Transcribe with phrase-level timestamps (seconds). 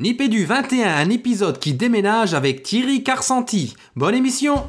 [0.00, 3.74] Nipédu 21, un épisode qui déménage avec Thierry Carsanti.
[3.96, 4.64] Bonne émission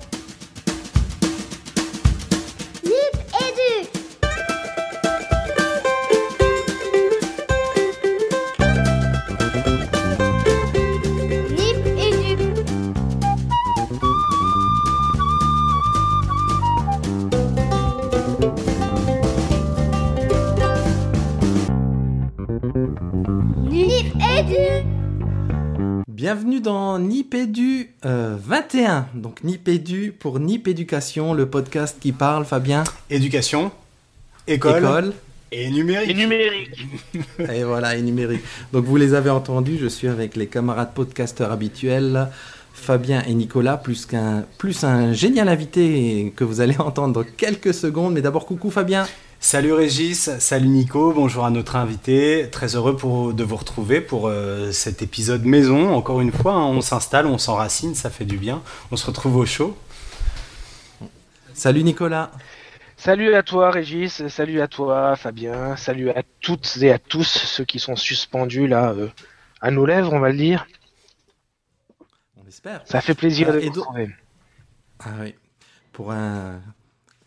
[28.73, 29.07] 21.
[29.13, 32.83] Donc Nipédu pour Nip Éducation, le podcast qui parle, Fabien.
[33.09, 33.71] Éducation,
[34.47, 35.13] école, École.
[35.51, 36.09] et numérique.
[36.09, 36.87] Et numérique.
[37.53, 38.41] Et voilà, et numérique.
[38.71, 42.27] Donc vous les avez entendus, je suis avec les camarades podcasteurs habituels,
[42.73, 47.73] Fabien et Nicolas, plus qu'un plus un génial invité que vous allez entendre dans quelques
[47.73, 48.13] secondes.
[48.13, 49.05] Mais d'abord, coucou Fabien.
[49.43, 52.47] Salut Régis, salut Nico, bonjour à notre invité.
[52.51, 55.95] Très heureux pour, de vous retrouver pour euh, cet épisode maison.
[55.95, 58.61] Encore une fois, hein, on s'installe, on s'enracine, ça fait du bien.
[58.91, 59.75] On se retrouve au chaud.
[61.55, 62.31] Salut Nicolas.
[62.97, 67.65] Salut à toi Régis, salut à toi Fabien, salut à toutes et à tous ceux
[67.65, 69.09] qui sont suspendus là euh,
[69.59, 70.67] à nos lèvres, on va le dire.
[72.37, 72.83] On espère.
[72.85, 74.11] Ça fait plaisir Euh, de vous retrouver.
[74.99, 75.33] Ah oui.
[75.93, 76.61] Pour un,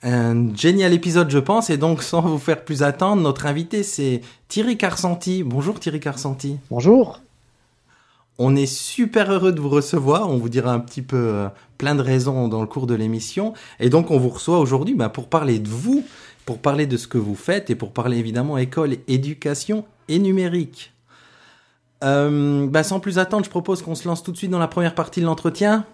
[0.05, 1.71] un génial épisode, je pense.
[1.71, 5.43] Et donc, sans vous faire plus attendre, notre invité, c'est Thierry Carsanti.
[5.43, 6.59] Bonjour Thierry Carsanti.
[6.71, 7.21] Bonjour.
[8.39, 10.29] On est super heureux de vous recevoir.
[10.29, 13.55] On vous dira un petit peu euh, plein de raisons dans le cours de l'émission.
[13.81, 16.05] Et donc, on vous reçoit aujourd'hui bah, pour parler de vous,
[16.45, 20.93] pour parler de ce que vous faites et pour parler évidemment école, éducation et numérique.
[22.03, 24.69] Euh, bah, sans plus attendre, je propose qu'on se lance tout de suite dans la
[24.69, 25.87] première partie de l'entretien.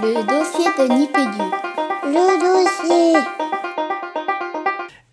[0.00, 1.65] Le dossier de Nipédu.
[2.06, 3.18] Le dossier.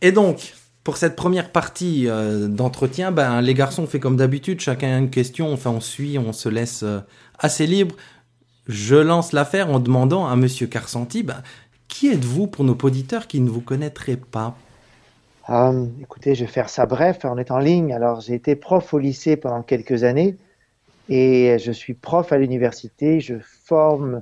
[0.01, 4.59] Et donc, pour cette première partie euh, d'entretien, ben, les garçons, on fait comme d'habitude,
[4.59, 6.99] chacun a une question, enfin on suit, on se laisse euh,
[7.39, 7.95] assez libre.
[8.67, 11.41] Je lance l'affaire en demandant à Monsieur Carsanti, ben,
[11.87, 14.55] qui êtes-vous pour nos auditeurs qui ne vous connaîtraient pas?
[15.49, 17.19] Euh, écoutez, je vais faire ça bref.
[17.23, 17.93] On est en ligne.
[17.93, 20.37] Alors, j'ai été prof au lycée pendant quelques années
[21.09, 23.19] et je suis prof à l'université.
[23.19, 23.35] Je
[23.65, 24.21] forme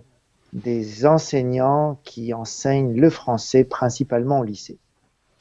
[0.53, 4.78] des enseignants qui enseignent le français principalement au lycée.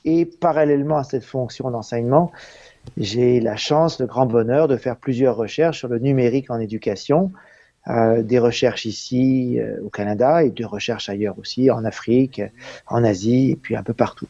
[0.04, 2.32] Et parallèlement à cette fonction d'enseignement,
[2.97, 7.32] j'ai la chance, le grand bonheur de faire plusieurs recherches sur le numérique en éducation,
[7.88, 12.41] euh, des recherches ici euh, au Canada et des recherches ailleurs aussi, en Afrique,
[12.87, 14.28] en Asie et puis un peu partout.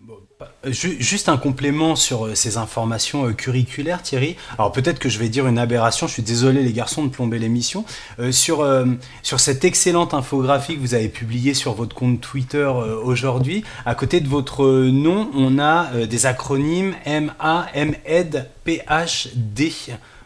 [0.00, 0.25] Bon, pas- euh, ju-
[0.64, 4.36] juste un complément sur euh, ces informations euh, curriculaires, Thierry.
[4.58, 7.38] Alors peut-être que je vais dire une aberration, je suis désolé les garçons de plomber
[7.38, 7.84] l'émission.
[8.18, 8.84] Euh, sur, euh,
[9.22, 13.94] sur cette excellente infographie que vous avez publiée sur votre compte Twitter euh, aujourd'hui, à
[13.94, 19.72] côté de votre euh, nom, on a euh, des acronymes MA, MED, PHD.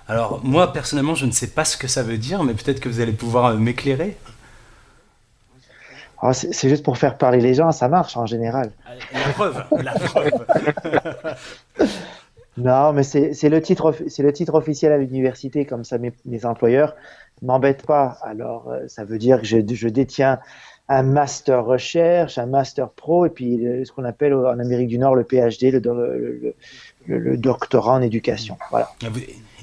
[0.08, 2.88] Alors moi personnellement je ne sais pas ce que ça veut dire, mais peut-être que
[2.88, 4.16] vous allez pouvoir euh, m'éclairer.
[6.22, 8.72] Oh, c'est juste pour faire parler les gens, ça marche en général.
[9.12, 10.30] La preuve, la preuve.
[12.56, 16.44] Non, mais c'est le titre, c'est le titre officiel à l'université, comme ça mes, mes
[16.44, 16.94] employeurs
[17.42, 18.18] m'embêtent pas.
[18.22, 20.40] Alors, euh, ça veut dire que je, je détiens
[20.88, 24.98] un master recherche, un master pro, et puis le- ce qu'on appelle en Amérique du
[24.98, 26.54] Nord le PhD, le, do- le,
[27.06, 28.58] le- le doctorat en éducation.
[28.70, 28.90] Voilà.
[29.02, 29.20] Ah, vous-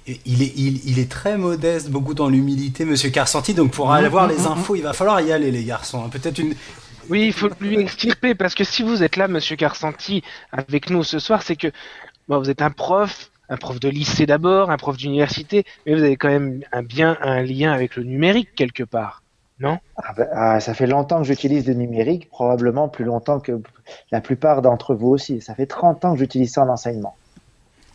[0.07, 3.53] Il est, il, il est très modeste, beaucoup dans l'humilité, Monsieur Carsanti.
[3.53, 6.03] Donc pour aller voir les infos, il va falloir y aller, les garçons.
[6.03, 6.09] hein.
[6.09, 6.55] Peut-être une.
[7.09, 11.03] Oui, il faut lui extirper parce que si vous êtes là, Monsieur Carsanti, avec nous
[11.03, 11.67] ce soir, c'est que
[12.27, 16.03] bon, vous êtes un prof, un prof de lycée d'abord, un prof d'université, mais vous
[16.03, 19.23] avez quand même un bien un lien avec le numérique quelque part,
[19.59, 19.79] non?
[19.97, 23.61] Ah ben, ah, ça fait longtemps que j'utilise le numérique, probablement plus longtemps que
[24.11, 25.41] la plupart d'entre vous aussi.
[25.41, 27.15] Ça fait 30 ans que j'utilise ça en enseignement.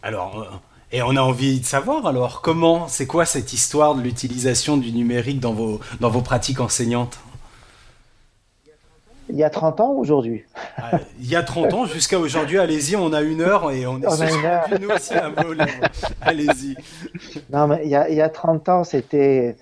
[0.03, 0.47] Alors, euh,
[0.93, 4.93] et on a envie de savoir alors comment, c'est quoi cette histoire de l'utilisation du
[4.93, 7.19] numérique dans vos, dans vos pratiques enseignantes?
[9.31, 10.45] Il y a 30 ans aujourd'hui
[10.77, 14.01] Ah, Il y a 30 ans jusqu'à aujourd'hui, allez-y, on a une heure et on
[14.03, 14.65] est On a une heure.
[14.65, 15.85] suspendu, nous aussi à vos lèvres.
[16.21, 16.77] Allez-y.
[17.51, 19.57] Non, mais il y a, il y a 30 ans, c'était,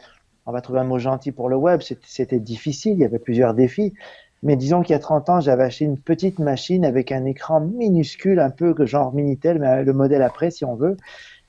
[0.46, 3.54] on va trouver un mot gentil pour le web, c'était difficile, il y avait plusieurs
[3.54, 3.92] défis.
[4.42, 7.60] Mais disons qu'il y a 30 ans, j'avais acheté une petite machine avec un écran
[7.60, 10.96] minuscule, un peu genre Minitel, mais le modèle après, si on veut,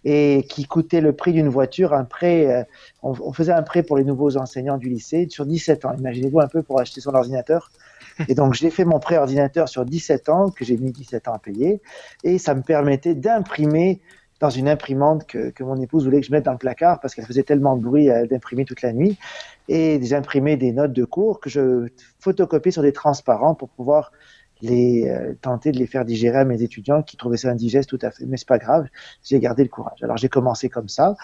[0.03, 2.63] et qui coûtait le prix d'une voiture, un prêt, euh,
[3.03, 5.93] on, on faisait un prêt pour les nouveaux enseignants du lycée sur 17 ans.
[5.97, 7.71] Imaginez-vous un peu pour acheter son ordinateur.
[8.27, 11.33] Et donc, j'ai fait mon prêt ordinateur sur 17 ans, que j'ai mis 17 ans
[11.33, 11.81] à payer,
[12.23, 14.01] et ça me permettait d'imprimer
[14.41, 17.15] dans une imprimante que, que mon épouse voulait que je mette dans le placard parce
[17.15, 19.17] qu'elle faisait tellement de bruit euh, d'imprimer toute la nuit,
[19.69, 21.87] et d'imprimer des notes de cours que je
[22.19, 24.11] photocopiais sur des transparents pour pouvoir
[24.61, 27.99] les euh, tenter de les faire digérer à mes étudiants qui trouvaient ça indigeste tout
[28.01, 28.25] à fait.
[28.25, 28.87] Mais c'est pas grave,
[29.23, 30.03] j'ai gardé le courage.
[30.03, 31.15] Alors j'ai commencé comme ça.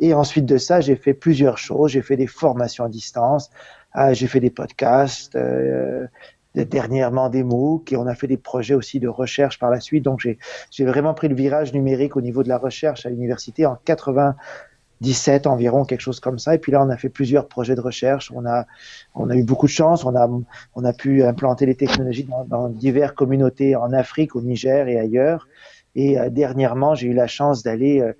[0.00, 1.90] Et ensuite de ça, j'ai fait plusieurs choses.
[1.90, 3.50] J'ai fait des formations à distance,
[3.96, 6.06] euh, j'ai fait des podcasts, euh,
[6.54, 10.04] dernièrement des MOOC, et on a fait des projets aussi de recherche par la suite.
[10.04, 13.76] Donc j'ai vraiment pris le virage numérique au niveau de la recherche à l'université en
[13.84, 16.54] 97 environ, quelque chose comme ça.
[16.54, 18.32] Et puis là, on a fait plusieurs projets de recherche.
[18.34, 18.66] On a,
[19.14, 20.04] on a eu beaucoup de chance.
[20.04, 20.28] On a,
[20.74, 25.46] on a pu implanter les technologies dans, diverses communautés en Afrique, au Niger et ailleurs.
[25.94, 28.12] Et euh, dernièrement, j'ai eu la chance d'aller euh,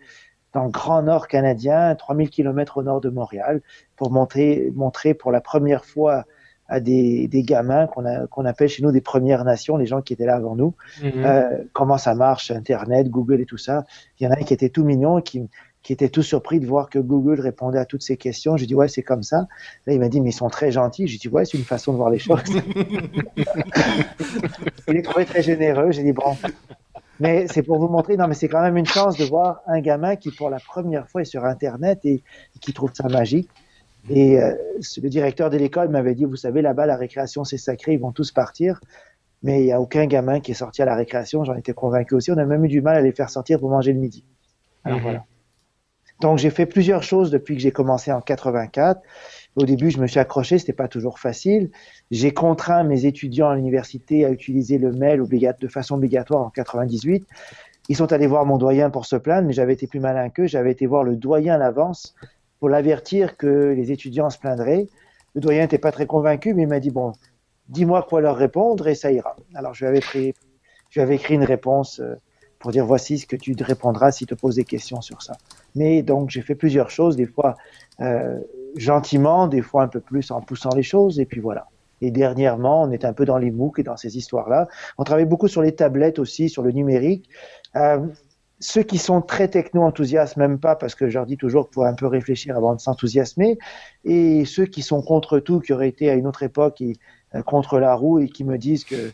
[0.52, 3.60] dans le Grand Nord canadien, 3000 km au nord de Montréal,
[3.96, 6.24] pour montrer, montrer pour la première fois
[6.68, 10.12] à des, des gamins qu'on qu'on appelle chez nous des Premières Nations, les gens qui
[10.12, 11.12] étaient là avant nous, Mhm.
[11.24, 13.84] euh, comment ça marche, Internet, Google et tout ça.
[14.20, 15.48] Il y en a un qui était tout mignon, qui,
[15.82, 18.56] qui était tout surpris de voir que Google répondait à toutes ces questions.
[18.58, 19.46] J'ai dit, ouais, c'est comme ça.
[19.86, 21.06] Là, il m'a dit, mais ils sont très gentils.
[21.06, 22.42] J'ai dit, ouais, c'est une façon de voir les choses.
[24.88, 25.90] il est trouvé très généreux.
[25.92, 26.36] J'ai dit, bon.
[27.20, 29.80] Mais c'est pour vous montrer, non, mais c'est quand même une chance de voir un
[29.80, 32.14] gamin qui, pour la première fois, est sur Internet et,
[32.54, 33.48] et qui trouve ça magique.
[34.10, 34.54] Et euh,
[35.02, 38.12] le directeur de l'école m'avait dit, vous savez, là-bas, la récréation, c'est sacré, ils vont
[38.12, 38.80] tous partir.
[39.42, 42.14] Mais il n'y a aucun gamin qui est sorti à la récréation, j'en étais convaincu
[42.14, 42.32] aussi.
[42.32, 44.24] On a même eu du mal à les faire sortir pour manger le midi.
[44.84, 45.02] Alors Mhm.
[45.04, 45.24] voilà.
[46.20, 49.00] Donc j'ai fait plusieurs choses depuis que j'ai commencé en 84.
[49.54, 51.70] Au début, je me suis accroché, c'était pas toujours facile.
[52.10, 55.22] J'ai contraint mes étudiants à l'université à utiliser le mail
[55.60, 57.26] de façon obligatoire en 98.
[57.88, 60.46] Ils sont allés voir mon doyen pour se plaindre, mais j'avais été plus malin qu'eux.
[60.46, 62.14] J'avais été voir le doyen à l'avance
[62.58, 64.86] pour l'avertir que les étudiants se plaindraient.
[65.34, 67.12] Le doyen n'était pas très convaincu, mais il m'a dit bon,
[67.68, 69.36] dis-moi quoi leur répondre et ça ira.
[69.54, 70.34] Alors je lui avais, pris,
[70.90, 72.14] je lui avais écrit une réponse euh,
[72.58, 75.22] pour dire voici ce que tu te répondras si tu te poses des questions sur
[75.22, 75.34] ça.
[75.74, 77.56] Mais donc j'ai fait plusieurs choses, des fois
[78.00, 78.38] euh,
[78.76, 81.68] gentiment, des fois un peu plus en poussant les choses, et puis voilà.
[82.00, 84.68] Et dernièrement, on est un peu dans les MOOC et dans ces histoires-là.
[84.98, 87.28] On travaille beaucoup sur les tablettes aussi, sur le numérique.
[87.74, 88.06] Euh,
[88.60, 91.84] ceux qui sont très techno-enthousiastes, même pas, parce que je leur dis toujours qu'il faut
[91.84, 93.58] un peu réfléchir avant de s'enthousiasmer.
[94.04, 96.94] Et ceux qui sont contre tout, qui auraient été à une autre époque et,
[97.34, 99.12] euh, contre la roue et qui me disent que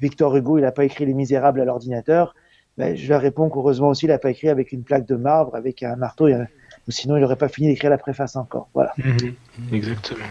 [0.00, 2.34] Victor Hugo, il n'a pas écrit Les Misérables à l'ordinateur,
[2.78, 5.54] ben, je leur réponds qu'heureusement aussi, il n'a pas écrit avec une plaque de marbre,
[5.56, 6.46] avec un marteau, et un-
[6.88, 8.68] sinon il n'aurait pas fini d'écrire la préface encore.
[8.74, 8.92] Voilà.
[8.98, 9.34] Mhm.
[9.72, 10.24] Exactement.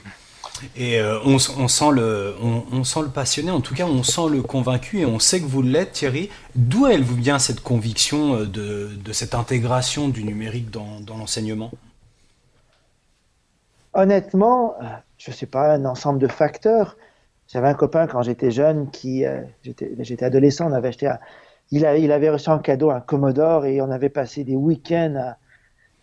[0.75, 4.42] Et euh, on, sent le, on, sent le passionné, en tout cas on sent le
[4.42, 6.30] convaincu et on sait que vous l'êtes Thierry.
[6.56, 11.72] D'où elle vous vient cette conviction euh, de, cette intégration du numérique dans, l'enseignement?
[13.94, 14.86] Honnêtement, euh,
[15.18, 16.98] je sais pas, un ensemble de facteurs.
[17.48, 19.24] J'avais un copain quand j'étais jeune qui,
[19.63, 21.13] j'étais adolescent, on avait acheté
[21.72, 25.38] il, il avait reçu en cadeau un Commodore et on avait passé des week-ends à,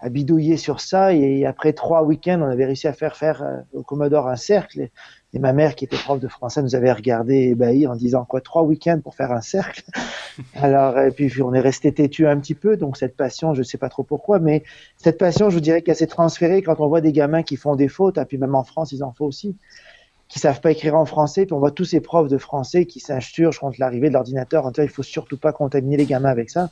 [0.02, 3.60] à bidouiller sur ça et après trois week-ends, on avait réussi à faire faire euh,
[3.72, 4.88] au Commodore un cercle
[5.32, 8.40] et, ma mère qui était prof de français nous avait regardé ébahi en disant quoi
[8.40, 9.84] trois week-ends pour faire un cercle?
[10.56, 13.78] Alors et puis on est resté têtu un petit peu donc cette passion, je sais
[13.78, 14.64] pas trop pourquoi, mais
[14.96, 17.76] cette passion, je vous dirais qu'elle s'est transférée quand on voit des gamins qui font
[17.76, 19.56] des fautes, et puis même en France, ils en font aussi,
[20.28, 22.98] qui savent pas écrire en français, puis on voit tous ces profs de français qui
[22.98, 26.50] s'insurgent contre l'arrivée de l'ordinateur en disant il faut surtout pas contaminer les gamins avec
[26.50, 26.70] ça.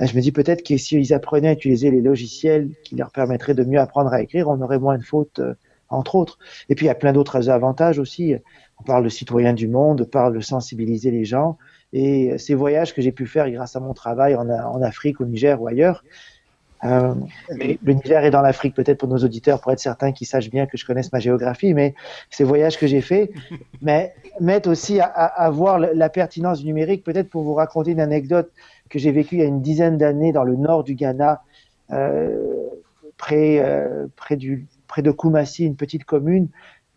[0.00, 3.54] Et je me dis peut-être que s'ils apprenaient à utiliser les logiciels qui leur permettraient
[3.54, 5.54] de mieux apprendre à écrire, on aurait moins de fautes, euh,
[5.88, 6.38] entre autres.
[6.68, 8.34] Et puis il y a plein d'autres avantages aussi.
[8.80, 11.58] On parle de citoyens du monde, on parle de sensibiliser les gens.
[11.92, 15.26] Et ces voyages que j'ai pu faire grâce à mon travail en, en Afrique, au
[15.26, 16.02] Niger ou ailleurs,
[16.84, 17.14] euh,
[17.56, 20.50] Mais- le Niger est dans l'Afrique, peut-être pour nos auditeurs, pour être certains qui sachent
[20.50, 21.94] bien que je connaisse ma géographie, mais
[22.28, 23.30] ces voyages que j'ai faits
[23.82, 27.04] mais mettent aussi à, à, à voir la pertinence du numérique.
[27.04, 28.50] Peut-être pour vous raconter une anecdote
[28.92, 31.42] que j'ai vécue il y a une dizaine d'années dans le nord du Ghana,
[31.92, 32.68] euh,
[33.16, 36.48] près, euh, près de Koumassi, une petite commune,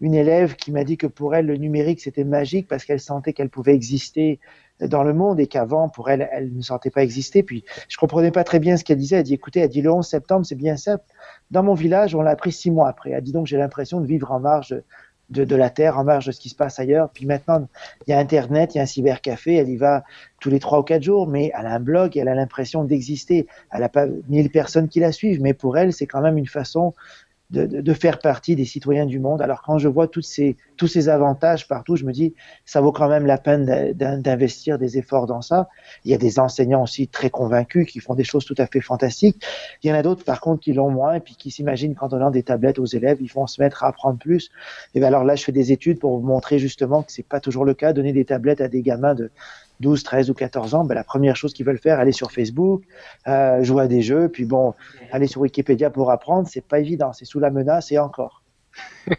[0.01, 3.31] une élève qui m'a dit que pour elle, le numérique, c'était magique parce qu'elle sentait
[3.31, 4.41] qu'elle pouvait exister
[4.81, 7.43] dans le monde et qu'avant, pour elle, elle ne sentait pas exister.
[7.43, 9.15] Puis, je comprenais pas très bien ce qu'elle disait.
[9.15, 11.05] Elle dit, écoutez, elle dit, le 11 septembre, c'est bien simple.
[11.49, 13.11] Dans mon village, on l'a appris six mois après.
[13.11, 14.75] Elle dit donc, j'ai l'impression de vivre en marge
[15.29, 17.09] de, de la Terre, en marge de ce qui se passe ailleurs.
[17.13, 17.67] Puis maintenant,
[18.07, 20.03] il y a Internet, il y a un cybercafé, elle y va
[20.39, 23.47] tous les trois ou quatre jours, mais elle a un blog, elle a l'impression d'exister.
[23.71, 26.47] Elle n'a pas mille personnes qui la suivent, mais pour elle, c'est quand même une
[26.47, 26.93] façon
[27.55, 29.41] de, de, faire partie des citoyens du monde.
[29.41, 32.33] Alors quand je vois toutes ces, tous ces avantages partout, je me dis,
[32.65, 35.69] ça vaut quand même la peine d'investir des efforts dans ça.
[36.03, 38.81] Il y a des enseignants aussi très convaincus qui font des choses tout à fait
[38.81, 39.41] fantastiques.
[39.83, 42.07] Il y en a d'autres, par contre, qui l'ont moins, et puis qui s'imaginent qu'en
[42.07, 44.51] donnant des tablettes aux élèves, ils vont se mettre à apprendre plus.
[44.93, 47.39] Et bien alors là, je fais des études pour vous montrer justement que c'est pas
[47.39, 47.93] toujours le cas.
[47.93, 49.31] Donner des tablettes à des gamins de
[49.79, 52.83] 12, 13 ou 14 ans, ben la première chose qu'ils veulent faire, aller sur Facebook,
[53.27, 54.73] euh, jouer à des jeux, puis bon,
[55.11, 58.43] aller sur Wikipédia pour apprendre, c'est pas évident, c'est sous la menace et encore.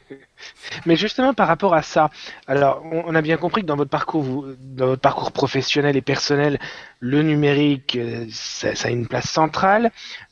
[0.87, 2.11] Mais justement, par rapport à ça,
[2.47, 6.59] alors on, a bien compris que dans votre parcours, dans votre parcours professionnel et personnel,
[7.01, 9.91] le numérique, euh, ça, a une place centrale.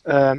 [0.08, 0.34] Euh,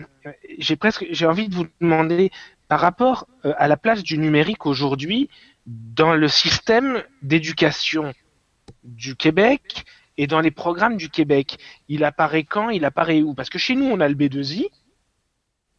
[0.59, 2.31] j'ai presque, j'ai envie de vous demander,
[2.67, 5.29] par rapport à la place du numérique aujourd'hui
[5.67, 8.13] dans le système d'éducation
[8.83, 9.85] du Québec
[10.17, 11.57] et dans les programmes du Québec,
[11.89, 13.33] il apparaît quand, il apparaît où?
[13.33, 14.67] Parce que chez nous, on a le B2I.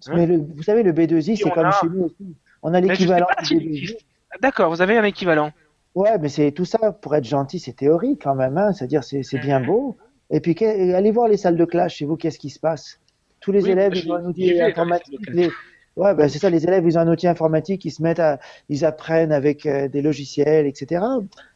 [0.07, 0.13] Hein?
[0.15, 2.37] Mais le- vous savez, le B2I, Et c'est comme a- chez nous aussi.
[2.63, 3.77] On a l'équivalent pas du s'il B2I.
[3.79, 4.01] existe.
[4.43, 5.53] D'accord, vous avez un équivalent.
[5.95, 8.73] Ouais, mais c'est tout ça, pour être gentil, c'est théorique quand même, hein.
[8.75, 9.97] C'est-à-dire, c'est bien beau.
[10.31, 13.01] Et puis, allez voir les salles de classe chez vous, qu'est-ce qui se passe?
[13.41, 15.51] Tous les Oui, élèves, ils ont un j'y- outil j'y vais dans les
[15.97, 18.39] Ouais, ben, c'est ça, les élèves, ils ont un outil informatique, ils se mettent à,
[18.69, 21.03] ils apprennent avec euh, des logiciels, etc.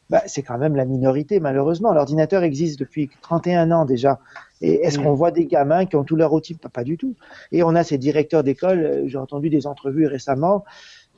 [0.09, 1.93] Bah, c'est quand même la minorité, malheureusement.
[1.93, 4.19] L'ordinateur existe depuis 31 ans déjà.
[4.59, 5.03] Et est-ce Mm.
[5.03, 6.55] qu'on voit des gamins qui ont tout leur outil?
[6.55, 7.15] Pas, pas du tout.
[7.51, 10.63] Et on a ces directeurs d'école, euh, j'ai entendu des entrevues récemment,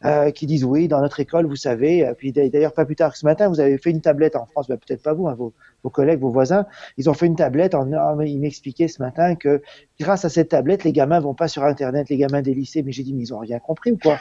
[0.05, 3.11] euh, qui disent oui, dans notre école, vous savez, euh, puis d'ailleurs pas plus tard
[3.13, 5.35] que ce matin, vous avez fait une tablette en France, bah, peut-être pas vous, hein,
[5.35, 6.65] vos, vos collègues, vos voisins,
[6.97, 9.61] ils ont fait une tablette, en, en- ils m'expliquaient ce matin que
[9.99, 12.91] grâce à cette tablette, les gamins vont pas sur Internet, les gamins des lycées, mais
[12.91, 14.19] j'ai dit, mais ils ont rien compris ou quoi?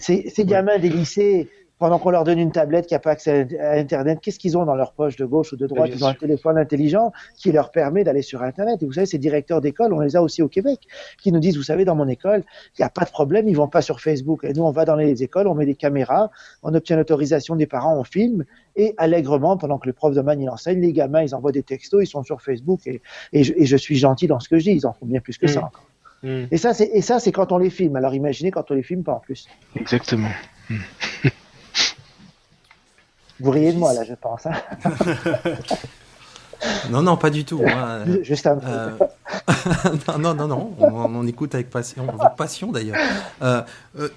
[0.00, 1.48] Ces, ces gamins des lycées,
[1.78, 4.64] pendant qu'on leur donne une tablette qui n'a pas accès à Internet, qu'est-ce qu'ils ont
[4.64, 5.90] dans leur poche de gauche ou de droite?
[5.92, 8.82] Ils ont un téléphone intelligent qui leur permet d'aller sur Internet.
[8.82, 10.80] Et vous savez, ces directeurs d'école, on les a aussi au Québec,
[11.20, 12.44] qui nous disent, vous savez, dans mon école,
[12.78, 14.44] il n'y a pas de problème, ils vont pas sur Facebook.
[14.44, 16.30] Et nous, on va dans les écoles, on met des caméras,
[16.62, 18.44] on obtient l'autorisation des parents, on filme,
[18.76, 21.62] et allègrement, pendant que le prof de maths il enseigne, les gamins, ils envoient des
[21.62, 23.02] textos, ils sont sur Facebook, et,
[23.32, 25.20] et, je, et je suis gentil dans ce que je dis, ils en font bien
[25.20, 25.64] plus que ça Mm.
[25.64, 25.86] encore.
[26.50, 27.94] Et ça, c'est, et ça, c'est quand on les filme.
[27.94, 29.48] Alors imaginez quand on les filme pas en plus.
[29.76, 30.30] Exactement.
[33.40, 34.46] Vous riez de moi, là, je pense.
[34.46, 34.52] hein.
[36.90, 37.58] Non, non, pas du tout.
[37.58, 38.66] moi, euh, Juste un peu.
[38.66, 38.90] Euh,
[40.08, 42.96] non, non, non, non, on, on écoute avec passion, avec passion d'ailleurs.
[43.42, 43.62] Euh,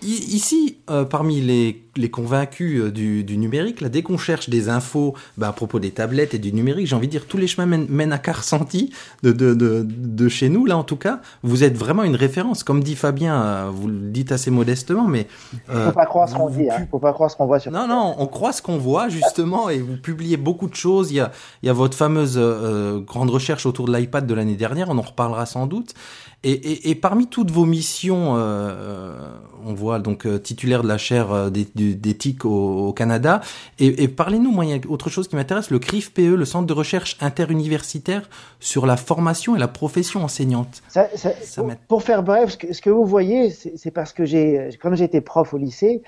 [0.02, 0.78] ici,
[1.10, 5.50] parmi les, les convaincus euh, du, du numérique, là, dès qu'on cherche des infos bah,
[5.50, 7.88] à propos des tablettes et du numérique, j'ai envie de dire tous les chemins mènent,
[7.90, 8.92] mènent à Carcenti,
[9.24, 11.20] de, de, de, de chez nous, là en tout cas.
[11.44, 12.64] Vous êtes vraiment une référence.
[12.64, 15.28] Comme dit Fabien, euh, vous le dites assez modestement, mais.
[15.70, 16.88] euh, Faut pas croire ce qu'on dit, hein.
[16.90, 17.72] Faut pas croire ce qu'on voit sur.
[17.72, 21.12] non, non, on croit ce qu'on voit justement et vous publiez beaucoup de choses.
[21.12, 24.34] Il y a, il y a votre fameuse euh, grande recherche autour de l'iPad de
[24.34, 25.94] l'année dernière, on en reparlera sans doute.
[26.44, 29.30] Et, et, et parmi toutes vos missions, euh, euh,
[29.66, 33.42] on voit donc euh, titulaire de la chaire d'éthique au, au Canada.
[33.78, 36.66] Et, et parlez-nous, moi, il y a autre chose qui m'intéresse, le CRIF-PE, le Centre
[36.66, 38.30] de recherche interuniversitaire
[38.62, 40.82] sur la formation et la profession enseignante.
[40.88, 44.24] Ça- ça- Ça pour, faire bref, ce que, ce que vous voyez, c'est parce que
[44.24, 46.02] j'ai, comme j'étais prof au lycée,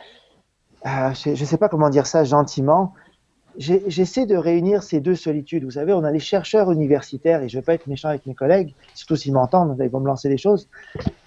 [0.86, 2.94] euh, je ne sais pas comment dire ça gentiment,
[3.58, 5.64] j'essaie de réunir ces deux solitudes.
[5.64, 8.26] Vous savez, on a les chercheurs universitaires, et je ne vais pas être méchant avec
[8.26, 10.70] mes collègues, surtout s'ils m'entendent, ils vont me lancer des choses,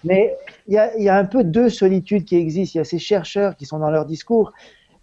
[0.04, 2.72] mais il y a, il y a un peu deux solitudes qui existent.
[2.76, 4.52] Il y a ces chercheurs qui sont dans leur discours,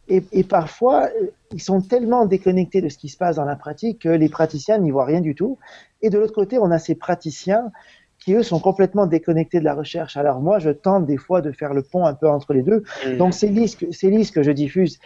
[0.08, 1.10] et, et parfois,
[1.54, 4.78] ils sont tellement déconnectés de ce qui se passe dans la pratique que les praticiens
[4.78, 5.58] n'y voient rien du tout.
[6.02, 7.72] Et de l'autre côté, on a ces praticiens
[8.20, 10.18] qui, eux, sont complètement déconnectés de la recherche.
[10.18, 12.84] Alors moi, je tente des fois de faire le pont un peu entre les deux.
[13.06, 13.18] Hmm.
[13.18, 15.00] Donc ces listes, ces listes que je diffuse,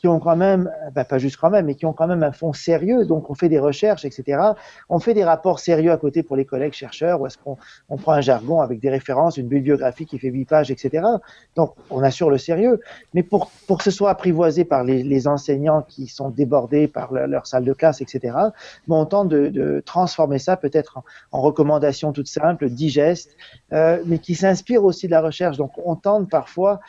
[0.00, 2.32] qui ont quand même, ben, pas juste quand même, mais qui ont quand même un
[2.32, 4.40] fond sérieux, donc on fait des recherches, etc.
[4.88, 7.58] On fait des rapports sérieux à côté pour les collègues chercheurs, où est-ce qu'on
[7.90, 11.06] on prend un jargon avec des références, une bibliographie qui fait huit pages, etc.
[11.54, 12.80] Donc on assure le sérieux.
[13.12, 17.12] Mais pour, pour que ce soit apprivoisé par les, les enseignants qui sont débordés par
[17.12, 18.34] leur, leur salle de classe, etc.,
[18.88, 23.36] bon, on tente de, de transformer ça peut-être en, en recommandations toutes simples, digestes,
[23.74, 25.58] euh, mais qui s'inspirent aussi de la recherche.
[25.58, 26.80] Donc on tente parfois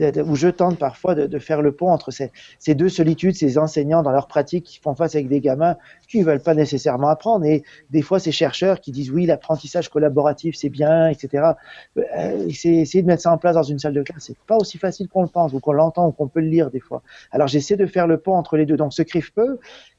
[0.00, 3.34] de- ou je tente parfois de, de faire le pont entre ces, ces deux solitudes,
[3.34, 5.76] ces enseignants dans leur pratique qui font face avec des gamins
[6.08, 9.88] qui ne veulent pas nécessairement apprendre, et des fois ces chercheurs qui disent oui, l'apprentissage
[9.90, 11.52] collaboratif c'est bien, etc.
[11.98, 14.78] Euh, essayer de mettre ça en place dans une salle de classe, c'est pas aussi
[14.78, 17.02] facile qu'on le pense, ou qu'on l'entend, ou qu'on peut le lire des fois.
[17.30, 18.76] Alors j'essaie de faire le pont entre les deux.
[18.76, 19.40] Donc ce CRIFPE,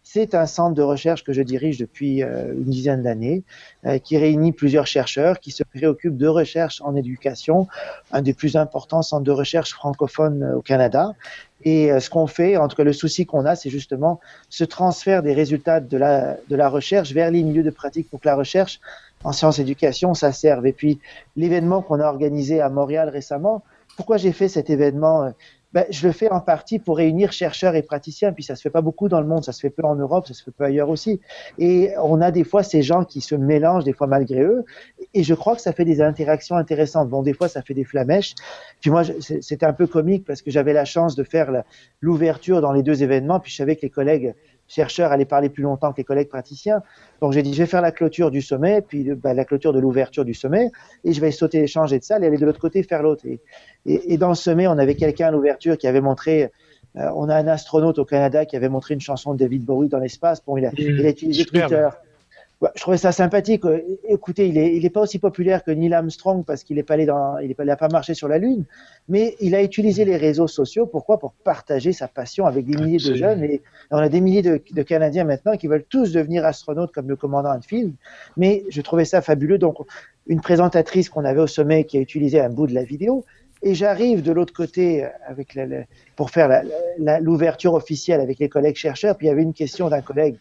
[0.03, 3.43] c'est un centre de recherche que je dirige depuis euh, une dizaine d'années,
[3.85, 7.67] euh, qui réunit plusieurs chercheurs qui se préoccupent de recherche en éducation,
[8.11, 11.13] un des plus importants centres de recherche francophones euh, au Canada.
[11.63, 15.21] Et ce qu'on fait, en tout cas le souci qu'on a, c'est justement ce transfert
[15.21, 18.35] des résultats de la, de la recherche vers les milieux de pratique pour que la
[18.35, 18.79] recherche
[19.23, 20.65] en sciences éducation, ça serve.
[20.65, 20.99] Et puis
[21.35, 23.61] l'événement qu'on a organisé à Montréal récemment,
[23.95, 25.33] pourquoi j'ai fait cet événement
[25.73, 28.69] ben, je le fais en partie pour réunir chercheurs et praticiens, puis ça se fait
[28.69, 30.65] pas beaucoup dans le monde, ça se fait peu en Europe, ça se fait peu
[30.65, 31.21] ailleurs aussi.
[31.57, 34.65] Et on a des fois ces gens qui se mélangent, des fois malgré eux,
[35.13, 37.09] et je crois que ça fait des interactions intéressantes.
[37.09, 38.35] Bon, des fois ça fait des flamèches.
[38.81, 41.63] Puis moi, c'était un peu comique parce que j'avais la chance de faire
[42.01, 44.33] l'ouverture dans les deux événements, puis je savais que les collègues
[44.71, 46.81] chercheurs allaient parler plus longtemps que les collègues praticiens.
[47.21, 49.79] Donc j'ai dit, je vais faire la clôture du sommet, puis bah, la clôture de
[49.79, 50.71] l'ouverture du sommet,
[51.03, 53.25] et je vais sauter l'échange de salle et aller de l'autre côté faire l'autre.
[53.25, 53.41] Et,
[53.85, 56.51] et, et, dans le sommet, on avait quelqu'un à l'ouverture qui avait montré
[56.97, 59.87] euh, on a un astronaute au Canada qui avait montré une chanson de David Bowie
[59.87, 60.43] dans l'espace.
[60.43, 61.45] Bon, il a, il a utilisé.
[61.45, 61.87] Twitter.
[62.61, 63.65] Ouais, je trouvais ça sympathique.
[63.65, 66.83] Euh, Écoutez, il est, il est pas aussi populaire que Neil Armstrong parce qu'il est
[66.83, 68.65] pas allé dans, il est pas, il a pas marché sur la Lune,
[69.09, 70.85] mais il a utilisé les réseaux sociaux.
[70.85, 71.17] Pourquoi?
[71.17, 73.43] Pour partager sa passion avec des milliers de jeunes.
[73.43, 77.09] Et on a des milliers de, de Canadiens maintenant qui veulent tous devenir astronautes comme
[77.09, 77.93] le commandant Enfield.
[78.37, 79.57] Mais je trouvais ça fabuleux.
[79.57, 79.77] Donc,
[80.27, 83.25] une présentatrice qu'on avait au sommet qui a utilisé un bout de la vidéo.
[83.63, 85.83] Et j'arrive de l'autre côté avec la- la-
[86.15, 86.63] pour faire
[87.21, 89.15] l'ouverture officielle avec les collègues chercheurs.
[89.17, 90.35] Puis il y avait une question d'un collègue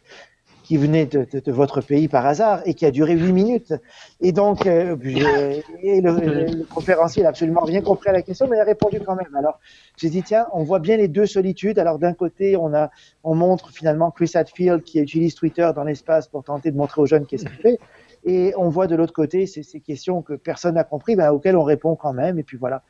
[0.70, 3.74] qui venait de, votre pays par hasard et qui a duré huit minutes.
[4.20, 8.64] Et donc, euh, le, conférencier n'a absolument rien compris à la question, mais il a
[8.64, 9.34] répondu quand même.
[9.34, 9.58] Alors,
[9.96, 11.80] j'ai dit, tiens, on voit bien les deux solitudes.
[11.80, 12.88] Alors, d'un côté, on, a,
[13.24, 17.06] on montre finalement Chris Hadfield qui utilise Twitter dans l'espace pour tenter de montrer aux
[17.06, 17.80] jeunes qu'est-ce qu'il fait.
[18.22, 21.64] Et on voit de l'autre côté ces, questions que personne n'a compris, ben, auxquelles on
[21.64, 22.38] répond quand même.
[22.38, 22.84] Et puis voilà.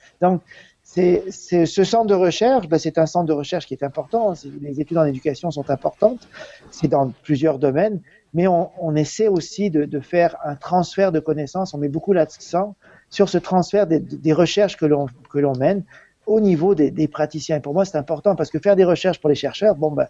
[0.93, 4.35] C'est, c'est ce centre de recherche, ben, c'est un centre de recherche qui est important.
[4.61, 6.27] Les études en éducation sont importantes.
[6.73, 8.01] C'est dans plusieurs domaines,
[8.35, 11.75] mais on, on essaie aussi de, de faire un transfert de connaissances.
[11.75, 12.75] On met beaucoup l'accent
[13.09, 15.85] sur ce transfert des, des recherches que l'on que l'on mène
[16.27, 17.59] au niveau des, des praticiens.
[17.59, 20.09] Et pour moi, c'est important parce que faire des recherches pour les chercheurs, bon ben,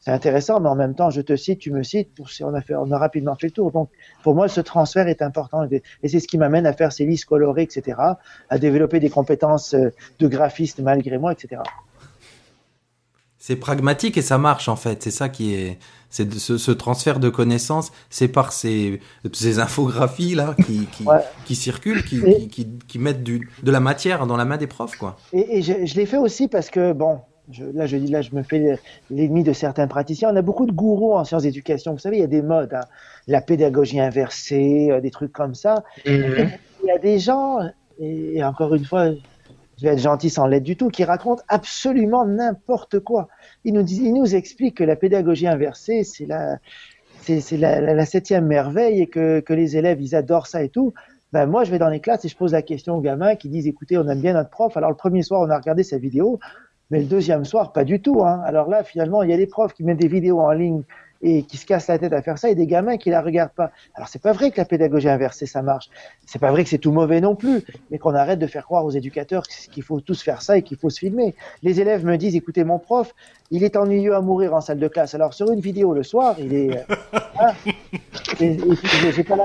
[0.00, 2.60] c'est intéressant, mais en même temps, je te cite, tu me cites, pour, on a
[2.60, 3.72] fait, on a rapidement fait le tour.
[3.72, 3.90] Donc,
[4.22, 7.24] pour moi, ce transfert est important et c'est ce qui m'amène à faire ces listes
[7.26, 7.98] colorées, etc.,
[8.48, 9.90] à développer des compétences euh,
[10.20, 11.62] de graphiste malgré moi, etc.
[13.40, 15.02] C'est pragmatique et ça marche en fait.
[15.02, 15.78] C'est ça qui est,
[16.10, 19.00] c'est ce, ce transfert de connaissances, c'est par ces,
[19.32, 21.20] ces infographies là qui, qui, Ouais.
[21.44, 24.56] qui circulent, qui, Et- qui, qui, qui mettent du, de la matière dans la main
[24.58, 25.16] des profs quoi.
[25.32, 28.34] Et, et je, je l'ai fait aussi parce que, bon, je, là, je là, je
[28.34, 28.78] me fais
[29.10, 30.32] l'ennemi de certains praticiens.
[30.32, 31.92] On a beaucoup de gourous en sciences d'éducation.
[31.92, 32.84] Vous savez, il y a des modes, hein,
[33.26, 35.84] la pédagogie inversée, euh, des trucs comme ça.
[36.06, 36.50] Mhm.
[36.82, 37.60] Il y a des gens,
[37.98, 39.10] et, et encore une fois,
[39.78, 43.28] je vais être gentil sans l'être du tout, qui racontent absolument n'importe quoi.
[43.64, 46.58] Ils nous disent, ils nous expliquent que la pédagogie inversée, c'est la,
[47.22, 50.62] c'est, c'est la, la, la septième merveille et que, que les élèves, ils adorent ça
[50.62, 50.92] et tout.
[51.32, 53.48] Ben, moi, je vais dans les classes et je pose la question aux gamins qui
[53.50, 54.76] disent, écoutez, on aime bien notre prof.
[54.76, 56.40] Alors, le premier soir, on a regardé sa vidéo,
[56.90, 58.24] mais le deuxième soir, pas du tout.
[58.24, 58.40] Hein.
[58.44, 60.82] Alors là, finalement, il y a des profs qui mettent des vidéos en ligne
[61.20, 63.52] et qui se cassent la tête à faire ça et des gamins qui la regardent
[63.52, 63.72] pas.
[63.94, 65.90] Alors, c'est pas vrai que la pédagogie inversée, ça marche.
[66.26, 68.84] C'est pas vrai que c'est tout mauvais non plus, mais qu'on arrête de faire croire
[68.84, 71.34] aux éducateurs qu'il faut tous faire ça et qu'il faut se filmer.
[71.62, 73.14] Les élèves me disent, écoutez, mon prof,
[73.50, 75.14] il est ennuyeux à mourir en salle de classe.
[75.14, 76.94] Alors, sur une vidéo le soir, il est, euh,
[77.40, 77.52] hein,
[78.40, 79.36] et, et puis, j'ai- pas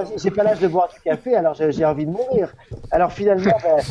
[0.43, 2.53] l'âge- de boire du café, alors j'ai envie de mourir.
[2.91, 3.83] Alors finalement, ben,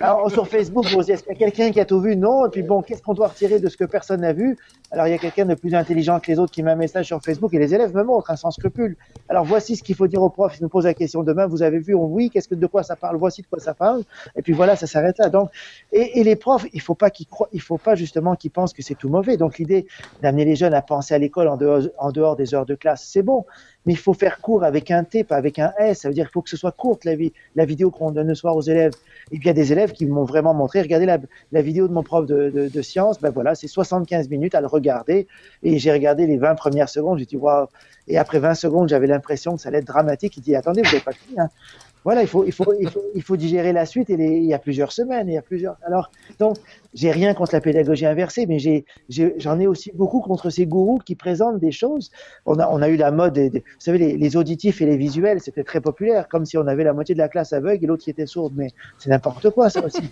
[0.00, 2.16] alors, sur Facebook, dit, est-ce qu'il y a quelqu'un qui a tout vu?
[2.16, 2.46] Non.
[2.46, 4.56] Et puis bon, qu'est-ce qu'on doit retirer de ce que personne n'a vu?
[4.90, 7.06] Alors il y a quelqu'un de plus intelligent que les autres qui met un message
[7.06, 8.96] sur Facebook et les élèves me montrent, un sans scrupule.
[9.28, 10.54] Alors voici ce qu'il faut dire au prof.
[10.58, 11.94] Il nous pose la question demain, vous avez vu?
[11.94, 13.16] On- Oui, qu'est-ce que de quoi ça parle?
[13.16, 14.02] Voici de quoi ça parle.
[14.34, 15.28] Et puis voilà, ça s'arrête là.
[15.28, 15.50] Donc,
[15.92, 18.72] et, et les profs, il faut pas qu'ils croient, il faut pas justement qu'ils pensent
[18.72, 19.36] que c'est tout mauvais.
[19.36, 23.22] Donc d'amener les jeunes à penser à l'école en dehors, des heures de classe, c'est
[23.22, 23.44] bon.
[23.86, 26.00] Mais il faut faire court avec un T, pas avec un S.
[26.00, 28.54] Ça veut dire qu'il faut que ce soit courte la, vidéo qu'on donne le soir
[28.54, 28.92] aux élèves.
[29.30, 31.18] Et puis il y a des élèves qui m'ont vraiment montré, regardez la,
[31.52, 34.60] la vidéo de mon prof de, de, de sciences, ben voilà, c'est 75 minutes à
[34.60, 35.26] le regarder.
[35.62, 37.66] Et j'ai regardé les 20 premières secondes, j'ai dit waouh.
[38.08, 40.36] Et après 20 secondes, j'avais l'impression que ça allait être dramatique.
[40.36, 41.38] Il dit attendez, vous n'avez pas fini.
[41.38, 41.50] Hein.
[42.08, 45.76] Voilà, il faut, digérer la suite il y a plusieurs semaines, il y a plusieurs.
[45.86, 46.56] Alors, donc,
[46.94, 48.56] j'ai rien contre la pédagogie inversée, mais
[49.10, 52.10] j'en ai aussi beaucoup contre ces gourous qui présentent des choses.
[52.46, 56.28] On a, eu la mode, vous savez, les, auditifs et les visuels, c'était très populaire,
[56.28, 58.54] comme si on avait la moitié de la classe aveugle et l'autre qui était sourde,
[58.56, 60.08] mais c'est n'importe quoi, ça aussi.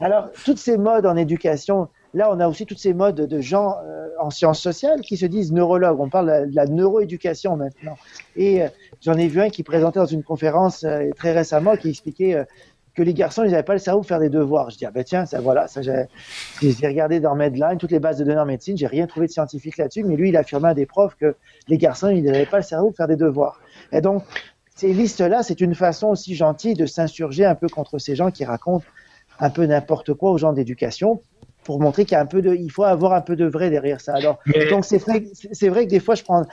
[0.00, 3.76] Alors, toutes ces modes en éducation, là, on a aussi toutes ces modes de gens
[3.84, 6.00] euh, en sciences sociales qui se disent neurologues.
[6.00, 7.98] On parle de la, la neuroéducation maintenant.
[8.36, 8.68] Et euh,
[9.04, 12.44] j'en ai vu un qui présentait dans une conférence euh, très récemment qui expliquait euh,
[12.94, 14.70] que les garçons, ils n'avaient pas le cerveau pour faire des devoirs.
[14.70, 18.18] Je dis, ah ben tiens, ça voilà, ça j'ai regardé dans Medline, toutes les bases
[18.18, 20.74] de données en médecine, j'ai rien trouvé de scientifique là-dessus, mais lui, il affirmait à
[20.74, 21.34] des profs que
[21.68, 23.60] les garçons, ils n'avaient pas le cerveau pour faire des devoirs.
[23.90, 24.22] Et donc,
[24.76, 28.44] ces listes-là, c'est une façon aussi gentille de s'insurger un peu contre ces gens qui
[28.44, 28.86] racontent
[29.40, 31.20] un peu n'importe quoi aux gens d'éducation
[31.64, 33.70] pour montrer qu'il y a un peu de, il faut avoir un peu de vrai
[33.70, 34.14] derrière ça.
[34.14, 36.44] Alors, Mais- donc c'est vrai, c'est vrai que des fois je prends,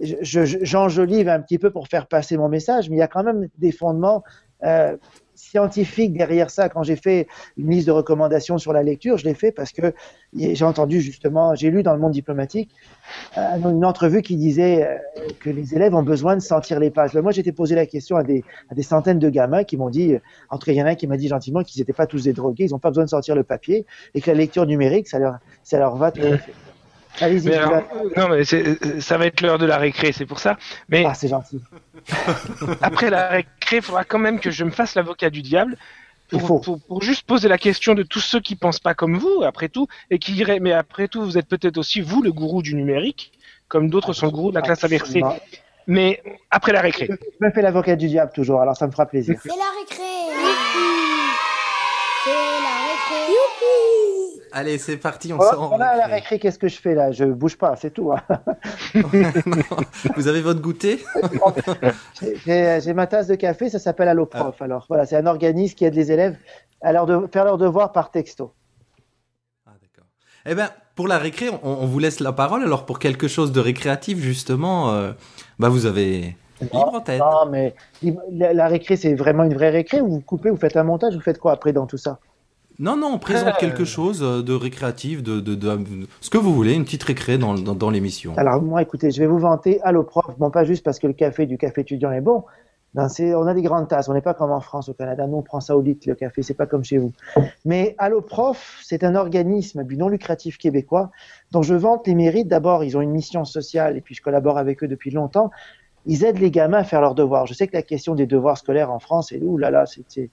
[0.00, 3.08] je- je- j'enjolive un petit peu pour faire passer mon message, mais il y a
[3.08, 4.22] quand même des fondements
[4.64, 4.96] euh,
[5.34, 6.68] scientifiques derrière ça.
[6.68, 7.26] Quand j'ai fait
[7.56, 9.92] une liste de recommandations sur la lecture, je l'ai fait parce que
[10.36, 12.70] j'ai entendu justement, j'ai lu dans le monde diplomatique
[13.36, 14.96] euh, une entrevue qui disait euh,
[15.40, 17.14] que les élèves ont besoin de sentir les pages.
[17.14, 18.44] Moi, j'étais posé la question à des,
[18.82, 20.16] centaines de gamins qui m'ont dit,
[20.50, 22.06] en tout cas, il y en a un qui m'a dit gentiment qu'ils n'étaient pas
[22.06, 24.66] tous des drogués, ils n'ont pas besoin de sentir le papier et que la lecture
[24.66, 26.52] numérique, ça leur, ça leur va tout à fait.
[27.20, 27.48] Allez-y.
[28.16, 28.44] Non, mais
[29.00, 30.56] ça va être l'heure de la récré, c'est pour ça.
[30.88, 31.60] Mais Ah, c'est gentil.
[32.82, 35.76] après la récré, il faudra quand même que je me fasse l'avocat du diable.
[36.32, 36.58] Il Pour, faut.
[36.60, 39.68] pour- pour juste poser la question de tous ceux qui pensent pas comme vous, après
[39.68, 42.74] tout, et qui diraient, mais après tout, vous êtes peut-être aussi vous le gourou du
[42.74, 43.32] numérique,
[43.68, 45.22] comme d'autres sont le gourou de la classe inversée.
[45.86, 47.08] Mais après la récré.
[47.10, 49.38] Je me fais l'avocat du diable toujours, alors ça me fera plaisir.
[49.42, 50.02] C'est la récré.
[52.24, 53.34] C'est la récré.
[54.56, 55.68] Allez, c'est parti, on sort.
[55.68, 56.38] voilà, à la récré.
[56.38, 57.10] qu'est-ce que je fais là?
[57.10, 58.12] Je bouge pas, c'est tout.
[58.12, 58.22] hein.
[60.16, 61.04] Vous avez votre goûter?
[62.46, 64.62] J'ai- ma tasse de café, ça s'appelle Alloprof.
[64.62, 66.36] Alors voilà, c'est un organisme qui aide les élèves
[66.82, 68.52] à leur de- faire leurs devoirs par texto.
[69.66, 70.06] Ah, d'accord.
[70.46, 72.62] Eh ben, pour la récré, on, vous laisse la parole.
[72.62, 75.12] Alors, pour quelque chose de récréatif, justement, euh,
[75.58, 76.36] bah, vous avez
[77.04, 77.18] tête.
[77.18, 77.74] Non, mais
[78.30, 80.00] la, la récré, c'est vraiment une vraie récré?
[80.00, 82.20] Ou vous coupez, vous faites un montage, vous faites quoi après dans tout ça?
[82.78, 83.58] Non, non, on présente Euh.
[83.60, 85.78] quelque chose euh, de récréatif, de, de, de-
[86.20, 88.34] ce que vous voulez, une petite récré dans, dans, dans l'émission.
[88.36, 91.46] Alors moi, écoutez, je vais vous vanter Alloprof, bon pas juste parce que le café
[91.46, 92.44] du café étudiant est bon.
[93.08, 95.26] C'est- on a des grandes tasses, on n'est pas comme en France, au Canada.
[95.26, 97.10] Nous, on prend ça au litre, le café, c'est pas comme chez vous.
[97.64, 101.10] Mais Alloprof, c'est un organisme à but non lucratif québécois
[101.50, 102.46] dont je vante les mérites.
[102.46, 105.50] D'abord, ils ont une mission sociale et puis je collabore avec eux depuis longtemps.
[106.06, 107.46] Ils aident les gamins à faire leurs devoirs.
[107.46, 110.30] Je sais que la question des devoirs scolaires en France, ouh là là, c'est,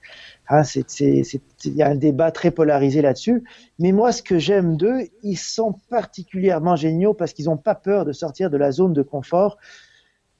[0.50, 3.44] hein, il y a un débat très polarisé là-dessus.
[3.80, 8.06] Mais moi, ce que j'aime d'eux, ils sont particulièrement géniaux parce qu'ils n'ont pas peur
[8.06, 9.58] de sortir de la zone de confort.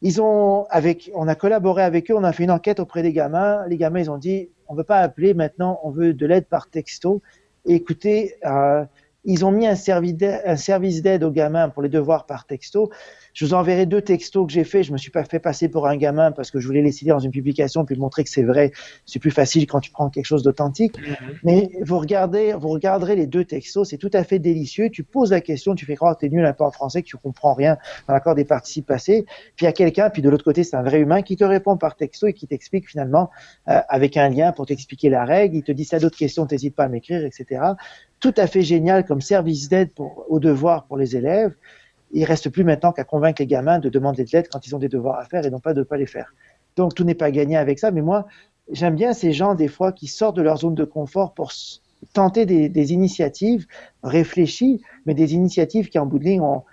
[0.02, 3.14] Ils ont, avec, on a collaboré avec eux, on a fait une enquête auprès des
[3.14, 3.66] gamins.
[3.68, 6.70] Les gamins, ils ont dit, on veut pas appeler maintenant, on veut de l'aide par
[6.70, 7.22] texto.
[7.66, 8.84] Et écoutez, euh,
[9.24, 12.90] ils ont mis un service d'aide aux gamins pour les devoirs par texto.
[13.34, 14.84] Je vous enverrai deux textos que j'ai fait.
[14.84, 17.12] Je me suis pas fait passer pour un gamin parce que je voulais les citer
[17.12, 18.72] dans une publication puis montrer que c'est vrai.
[19.06, 20.96] C'est plus facile quand tu prends quelque chose d'authentique.
[21.44, 24.90] Mais vous regardez, vous regarderez les deux textos, c'est tout à fait délicieux.
[24.90, 27.02] Tu poses la question, tu fais croire que tu es nul un peu en français,
[27.02, 29.26] que tu comprends rien dans l'accord des participes passés.
[29.56, 31.44] Puis il y a quelqu'un, puis de l'autre côté, c'est un vrai humain qui te
[31.44, 33.30] répond par texto et qui t'explique finalement
[33.68, 35.56] euh, avec un lien pour t'expliquer la règle.
[35.56, 37.62] Il te dit as d'autres questions, n'hésite pas à m'écrire, etc.
[38.20, 41.54] Tout à fait génial comme service d'aide pour, aux devoirs pour les élèves.
[42.14, 44.80] Il reste plus maintenant qu'à convaincre les gamins de demander de l'aide quand ils ont
[44.80, 46.34] des devoirs à faire et non pas de ne pas les faire.
[46.76, 48.28] Donc tout n'est pas gagné avec ça, mais moi,
[48.72, 51.52] j'aime bien ces gens des fois qui sortent de leur zone de confort pour
[52.14, 53.68] tenter des, des initiatives
[54.04, 56.64] réfléchies, mais des initiatives qui en bout de ligne ont,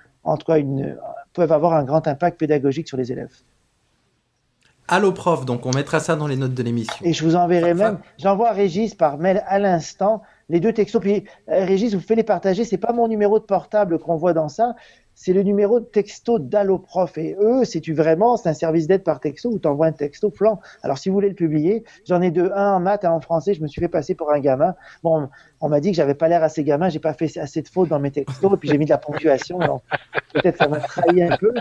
[0.49, 0.97] une,
[1.33, 3.35] peuvent avoir un grand impact pédagogique sur les élèves.
[4.91, 7.05] Allo prof, donc on mettra ça dans les notes de l'émission.
[7.05, 11.03] Et je vous enverrai même, j'envoie à Régis par mail à l'instant les deux textos.
[11.03, 12.65] Puis euh, Régis, vous pouvez les partager.
[12.65, 14.75] C'est pas mon numéro de portable qu'on voit dans ça,
[15.21, 17.19] c'est le numéro de texto d'Alloprof.
[17.19, 20.31] Et eux, c'est vraiment, c'est un service d'aide par texto où tu envoies un texto
[20.31, 20.61] plan.
[20.85, 23.53] Alors si vous voulez le publier, j'en ai deux, un en maths, un en français.
[23.53, 24.77] Je me suis fait passer pour un gamin.
[25.03, 25.29] Bon,
[25.61, 27.89] on m'a dit que j'avais pas l'air assez gamin, j'ai pas fait assez de fautes
[27.89, 29.59] dans mes textos, et puis j'ai mis de la ponctuation.
[29.59, 29.83] Donc
[30.35, 31.53] peut-être ça m'a trahi un peu.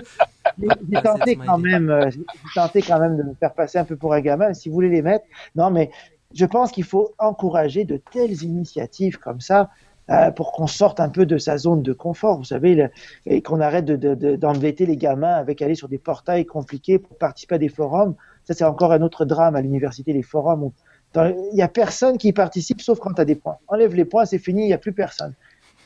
[0.60, 2.22] Mais j'ai Ah, tenté quand même, euh, j'ai
[2.54, 4.54] tenté quand même de me faire passer un peu pour un gamin.
[4.54, 5.89] Si vous voulez les mettre, non, mais
[6.32, 9.72] je pense qu'il faut encourager de telles initiatives comme ça
[10.10, 12.89] euh, pour qu'on sorte un peu de sa zone de confort, vous savez, le-
[13.26, 16.98] et qu'on arrête de- de- de- d'embêter les gamins avec aller sur des portails compliqués
[17.00, 18.15] pour participer à des forums.
[18.46, 20.63] Ça, c'est encore un autre drame à l'université, les forums.
[20.63, 20.74] où-
[21.15, 23.58] Il n'y a personne qui participe sauf quand tu as des points.
[23.70, 25.34] Enlève les points, c'est fini, il n'y a plus personne.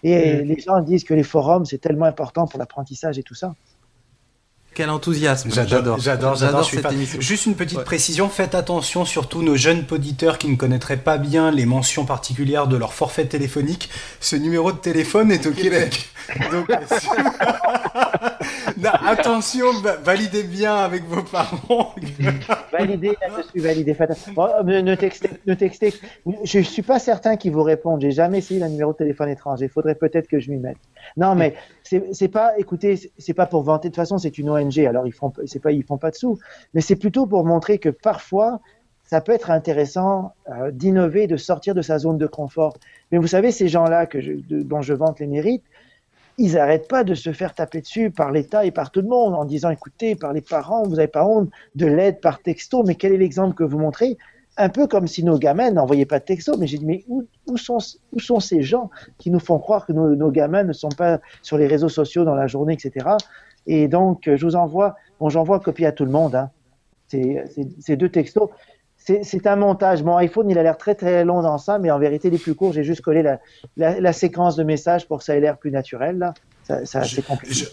[0.04, 0.46] Et Mm.
[0.46, 3.54] les gens disent que les forums, c'est tellement important pour l'apprentissage et tout ça.
[4.82, 5.52] Quel enthousiasme.
[5.54, 6.67] J'adore, j'adore, j'adore.
[7.20, 7.84] Juste une petite Ouais.
[7.84, 12.65] précision, faites attention, surtout nos jeunes auditeurs qui ne connaîtraient pas bien les mentions particulières
[12.65, 13.91] de leur forfait téléphonique.
[14.20, 16.10] Ce numéro de téléphone est au Québec.
[16.52, 16.67] Donc,
[18.84, 21.94] Attention, va- validez bien avec vos parents.
[22.72, 23.96] Validé, là, je suis validé.
[24.00, 26.34] Euh, ne, ne textez, ne.
[26.44, 28.02] Je suis pas certain qu'ils vous répondent.
[28.02, 29.66] J'ai jamais essayé un numéro de téléphone étranger.
[29.66, 30.78] Il faudrait peut-être que je m'y mette.
[31.18, 33.90] Non, mais c'est pas, écoutez, c'est- pas pour vanter.
[33.90, 34.80] De toute façon, c'est une ONG.
[34.86, 36.38] Alors ils font, pas, ils font pas de sous.
[36.74, 38.60] Mais c'est plutôt pour montrer que parfois,
[39.04, 42.78] ça peut être intéressant euh, d'innover, de sortir de sa zone de confort.
[43.12, 45.64] Mais vous savez, ces gens-là que dont je vante les mérites,
[46.42, 49.36] ils n'arrêtent pas de se faire taper dessus par l'État et par tout le monde
[49.36, 52.96] en disant, écoutez, par les parents, vous n'avez pas honte de l'aide par texto, mais
[52.96, 54.18] quel est l'exemple que vous montrez?
[54.58, 57.24] Un peu comme si nos gamins n'envoyaient pas de texto, mais j'ai dit, mais où,
[57.58, 57.78] sont,
[58.12, 61.20] où sont ces gens qui nous font croire que nos, nos gamins ne sont pas
[61.44, 63.12] sur les réseaux sociaux dans la journée, etc.
[63.68, 66.50] Et donc, je vous envoie, bon, j'envoie copie à tout le monde, hein,
[67.08, 68.50] ces deux textos.
[69.04, 70.04] C'est un montage.
[70.04, 72.54] Mon iPhone, il a l'air très très long dans ça, mais en vérité, les plus
[72.54, 73.40] courts, j'ai juste collé la,
[73.76, 76.18] la, la séquence de messages pour que ça ait l'air plus naturel.
[76.20, 76.34] Là.
[76.86, 77.54] Ça, ça c'est compliqué.
[77.56, 77.66] Je-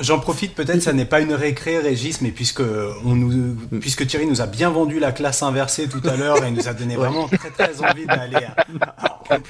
[0.00, 2.62] J'en profite peut-être, ça n'est pas une récré, Régis, mais puisque
[3.04, 6.50] on nous, puisque Thierry nous a bien vendu la classe inversée tout à l'heure et
[6.50, 8.46] nous a donné vraiment très très envie d'aller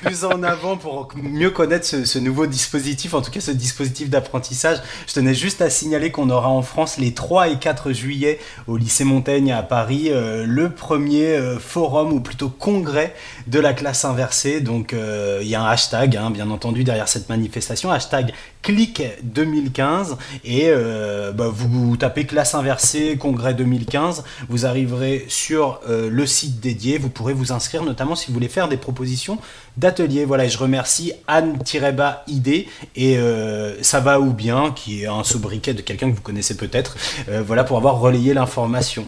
[0.03, 4.11] plus en avant pour mieux connaître ce, ce nouveau dispositif, en tout cas ce dispositif
[4.11, 4.79] d'apprentissage.
[5.07, 8.77] Je tenais juste à signaler qu'on aura en France les 3 et 4 juillet au
[8.77, 13.15] lycée Montaigne à Paris euh, le premier euh, forum ou plutôt congrès
[13.47, 14.61] de la classe inversée.
[14.61, 18.33] Donc euh, il y a un hashtag, hein, bien entendu, derrière cette manifestation, hashtag
[18.69, 26.11] clic 2015 et euh, bah, vous tapez classe inversée congrès 2015 vous arriverez sur euh,
[26.11, 26.99] le site dédié.
[26.99, 29.39] Vous pourrez vous inscrire notamment si vous voulez faire des propositions
[29.79, 35.25] d'ateliers voilà et je remercie Anne-ID et euh, ça va ou bien qui est un
[35.25, 36.99] sobriquet de quelqu'un que vous connaissez peut-être.
[37.47, 39.07] Voilà pour avoir relayé l'information.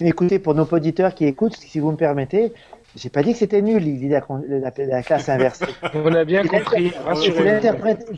[0.00, 2.52] Écoutez, pour nos auditeurs qui écoutent, si vous me permettez,
[2.96, 5.66] j'ai pas dit que c'était nul l'idée de la, classe inversée.
[5.94, 6.92] On a bien compris,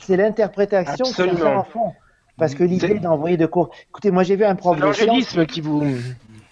[0.01, 1.37] C'est l'interprétation Absolument.
[1.37, 1.93] fait en fond.
[2.37, 3.71] Parce que l'idée d'envoyer de cours.
[3.89, 5.07] Écoutez, moi j'ai vu un prof C'est de sciences.
[5.07, 5.83] l'angélisme qui vous...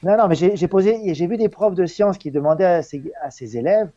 [0.03, 2.83] Non, non, mais j'ai j'ai posé, j'ai vu des profs de sciences qui demandaient à
[2.83, 3.89] ses, à ses élèves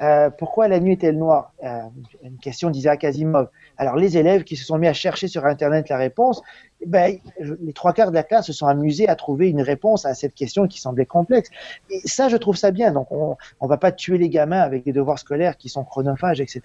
[0.00, 1.52] euh, pourquoi la nuit est-elle noire?
[1.64, 1.80] Euh,
[2.22, 3.48] Une question d'Isaac Asimov.
[3.76, 6.42] Alors les élèves qui se sont mis à chercher sur Internet la réponse,
[6.86, 10.14] ben, les trois quarts de la classe se sont amusés à trouver une réponse à
[10.14, 11.50] cette question qui semblait complexe.
[11.90, 12.92] Et ça, je trouve ça bien.
[12.92, 16.40] Donc on ne va pas tuer les gamins avec des devoirs scolaires qui sont chronophages,
[16.40, 16.62] etc.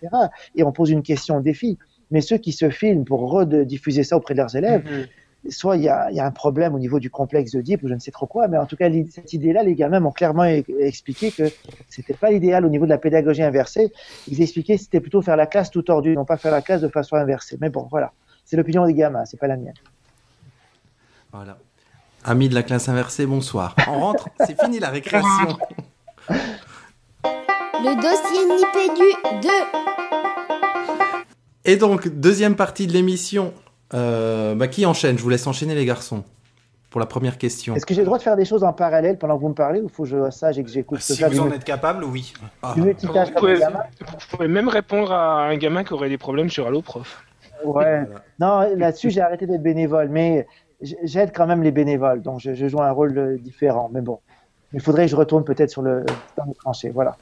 [0.55, 1.77] Et on pose une question au défi.
[2.11, 5.07] Mais ceux qui se filment pour rediffuser ça auprès de leurs élèves, Mhm.
[5.49, 7.87] Soit il y, a, il y a un problème au niveau du complexe d'Oedipe ou
[7.87, 10.43] je ne sais trop quoi, mais en tout cas, cette idée-là, les gamins m'ont clairement
[10.43, 11.43] expliqué que
[11.89, 13.91] c'était pas l'idéal au niveau de la pédagogie inversée.
[14.27, 16.81] Ils expliquaient que c'était plutôt faire la classe tout tordue, non pas faire la classe
[16.81, 17.57] de façon inversée.
[17.61, 18.11] Mais bon, voilà.
[18.45, 19.73] C'est l'opinion des gamins, c'est pas la mienne.
[21.31, 21.57] Voilà.
[22.23, 23.75] Amis de la classe inversée, bonsoir.
[23.87, 25.57] On rentre, c'est fini la récréation.
[27.23, 29.03] Le dossier Nipédu
[29.43, 29.49] 2.
[31.65, 33.53] Et donc, deuxième partie de l'émission.
[33.93, 35.17] Euh, bah, qui enchaîne?
[35.17, 36.23] Je vous laisse enchaîner les garçons.
[36.89, 37.75] Pour la première question.
[37.75, 39.53] Est-ce que j'ai le droit de faire des choses en parallèle pendant que vous me
[39.53, 42.31] parlez ou faut que je sage et que j'écoute si vous en êtes capable oui
[42.63, 42.85] Ah, Vous
[43.35, 47.25] pouvez, vous pouvez même répondre à un gamin qui aurait des problèmes sur Allo Prof.
[47.65, 48.03] Ouais.
[48.39, 50.47] Non, là-dessus, j'ai arrêté d'être bénévole, mais
[51.03, 53.89] j'aide quand même les bénévoles, donc je, je joue un rôle euh, différent.
[53.91, 54.19] Mais bon,
[54.71, 56.91] il faudrait que je retourne peut-être sur le de trancher.
[56.91, 57.17] Voilà.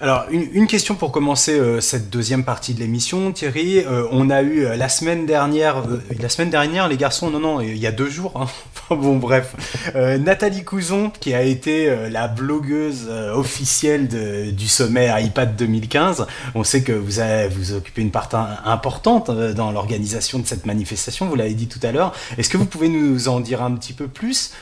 [0.00, 3.80] Alors, une, question pour commencer euh, cette deuxième partie de l'émission, Thierry.
[3.80, 5.82] Euh, on a eu euh, la semaine dernière,
[6.20, 8.32] la semaine dernière, les garçons, non, non, il y a deux jours.
[8.36, 8.46] hein.
[8.90, 9.54] Bon, bref,
[9.94, 14.08] Nathalie Couson, qui a été la blogueuse officielle
[14.54, 16.26] du sommet iPad 2015.
[16.54, 18.30] On sait que vous avez, vous occupez une part
[18.64, 21.26] importante dans l'organisation de cette manifestation.
[21.26, 22.14] Vous l'avez dit tout à l'heure.
[22.38, 24.54] Est-ce que vous pouvez nous en dire un petit peu plus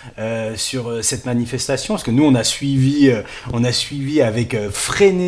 [0.56, 1.94] sur cette manifestation?
[1.94, 3.12] Parce que nous, on a suivi,
[3.52, 4.70] on a suivi avec euh,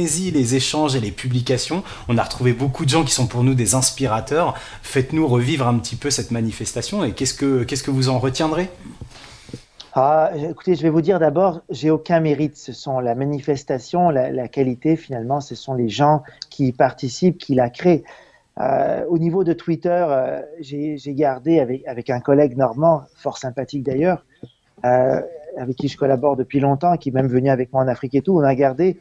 [0.04, 1.82] les échanges et les publications.
[2.08, 4.54] On a retrouvé beaucoup de gens qui sont pour nous des inspirateurs.
[4.82, 8.70] Faites-nous revivre un petit peu cette manifestation et qu'est-ce que, qu'est-ce que vous en retiendrez?
[9.94, 12.56] Ah, écoutez, je vais vous dire d'abord, j'ai aucun mérite.
[12.56, 17.54] Ce sont la manifestation, la, qualité finalement, ce sont les gens qui y participent, qui
[17.54, 18.04] la créent.
[18.60, 23.38] Euh, au niveau de Twitter, euh, j'ai j'ai gardé avec, avec un collègue normand, fort
[23.38, 24.24] sympathique d'ailleurs,
[24.84, 25.20] euh,
[25.56, 28.22] avec qui je collabore depuis longtemps, qui est même venu avec moi en Afrique et
[28.22, 28.98] tout, on a gardé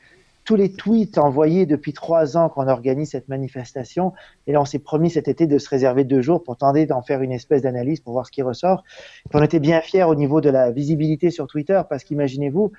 [0.48, 4.14] tous les tweets envoyés depuis trois ans qu'on organise cette manifestation.
[4.48, 7.02] Et là, on s'est promis cet été de se réserver deux jours pour tenter d'en
[7.02, 8.86] faire une espèce d'analyse pour voir ce qui ressort.
[9.34, 12.72] On était bien fiers au niveau de la visibilité sur Twitter parce qu'imaginez-vous,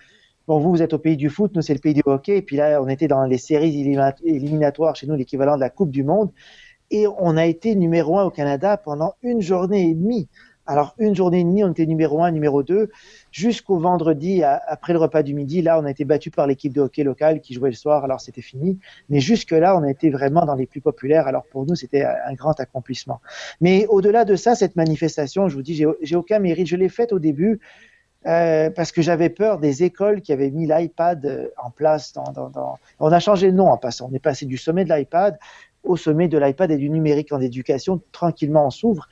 [0.46, 2.38] bon, vous, vous êtes au pays du foot, nous, c'est le pays du hockey.
[2.38, 5.68] Et puis là, on était dans les séries élimina- éliminatoires, chez nous, l'équivalent de la
[5.68, 6.30] Coupe du Monde.
[6.90, 10.26] Et on a été numéro un au Canada pendant une journée et demie.
[10.68, 12.90] Alors, une journée et demie, on était numéro un, numéro deux,
[13.32, 15.62] jusqu'au vendredi, après le repas du midi.
[15.62, 18.20] Là, on a été battu par l'équipe de hockey locale qui jouait le soir, alors
[18.20, 18.78] c'était fini.
[19.08, 21.26] Mais jusque-là, on a été vraiment dans les plus populaires.
[21.26, 23.22] Alors, pour nous, c'était un grand accomplissement.
[23.62, 26.66] Mais au-delà de ça, cette manifestation, je vous dis, j'ai aucun mérite.
[26.66, 27.60] Je l'ai faite au début
[28.26, 32.12] euh, parce que j'avais peur des écoles qui avaient mis l'iPad euh, en place.
[33.00, 34.10] On a changé de nom en passant.
[34.12, 35.38] On est passé du sommet de l'iPad
[35.82, 38.02] au sommet de l'iPad et du numérique en éducation.
[38.12, 39.08] Tranquillement, on s'ouvre.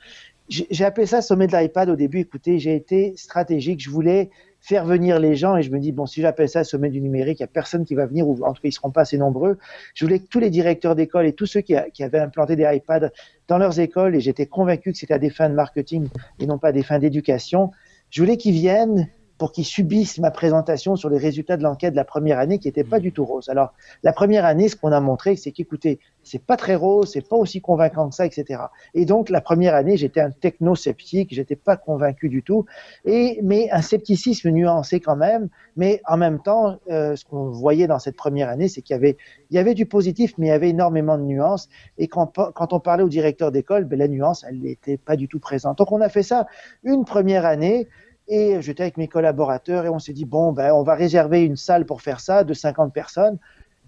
[0.49, 2.19] J'ai appelé ça sommet de l'iPad au début.
[2.19, 3.81] Écoutez, j'ai été stratégique.
[3.81, 4.29] Je voulais
[4.61, 7.39] faire venir les gens et je me dis, bon, si j'appelle ça sommet du numérique,
[7.39, 9.01] il n'y a personne qui va venir, ou en tout cas, ils ne seront pas
[9.01, 9.57] assez nombreux.
[9.93, 12.67] Je voulais que tous les directeurs d'école et tous ceux qui, qui avaient implanté des
[12.69, 13.09] iPads
[13.47, 16.07] dans leurs écoles, et j'étais convaincu que c'était à des fins de marketing
[16.39, 17.71] et non pas à des fins d'éducation,
[18.09, 21.97] je voulais qu'ils viennent pour qu'ils subissent ma présentation sur les résultats de l'enquête de
[21.97, 23.49] la première année qui n'était pas du tout rose.
[23.49, 23.73] Alors,
[24.03, 27.35] la première année, ce qu'on a montré, c'est qu'écoutez, c'est pas très rose, c'est pas
[27.35, 28.63] aussi convaincant que ça, etc.
[28.93, 32.65] Et donc, la première année, j'étais un techno-sceptique, j'étais pas convaincu du tout,
[33.05, 37.87] et, mais un scepticisme nuancé quand même, mais en même temps, euh, ce qu'on voyait
[37.87, 41.17] dans cette première année, c'est qu'il y avait, du positif, mais il y avait énormément
[41.17, 44.97] de nuances, et quand, quand on parlait au directeur d'école, ben, la nuance, elle n'était
[44.97, 45.77] pas du tout présente.
[45.77, 46.47] Donc, on a fait ça
[46.83, 47.87] une première année,
[48.27, 51.55] et j'étais avec mes collaborateurs et on s'est dit, bon, ben, on va réserver une
[51.55, 53.39] salle pour faire ça de 50 personnes.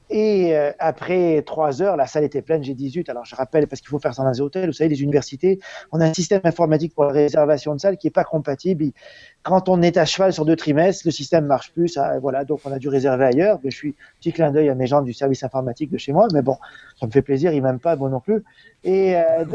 [0.09, 3.09] Et euh, après trois heures, la salle était pleine, j'ai 18.
[3.09, 5.59] Alors je rappelle, parce qu'il faut faire ça dans les hôtels, vous savez, les universités,
[5.91, 8.85] on a un système informatique pour la réservation de salle qui n'est pas compatible.
[9.43, 11.89] quand on est à cheval sur deux trimestres, le système marche plus.
[11.89, 13.59] Ça, voilà, donc on a dû réserver ailleurs.
[13.63, 16.27] Mais je suis petit clin d'œil à mes gens du service informatique de chez moi,
[16.33, 16.57] mais bon,
[16.99, 18.43] ça me fait plaisir, ils m'aiment pas, bon non plus.
[18.83, 19.45] Et euh...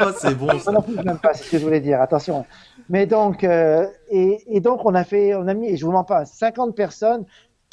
[0.00, 0.58] oh, c'est bon.
[0.58, 0.72] Ça.
[0.72, 2.00] non plus, je m'aime pas, c'est ce que je voulais dire.
[2.00, 2.46] Attention.
[2.88, 5.92] Mais donc, euh, et, et, donc on a fait, on a mis, et je vous
[5.92, 7.26] mens pas, 50 personnes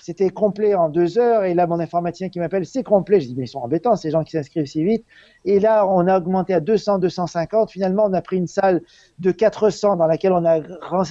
[0.03, 1.43] c'était complet en deux heures.
[1.43, 3.19] Et là, mon informaticien qui m'appelle, c'est complet.
[3.19, 5.05] Je dis, mais ils sont embêtants, ces gens qui s'inscrivent si vite.
[5.45, 7.71] Et là, on a augmenté à 200, 250.
[7.71, 8.81] Finalement, on a pris une salle
[9.19, 10.59] de 400 dans laquelle on a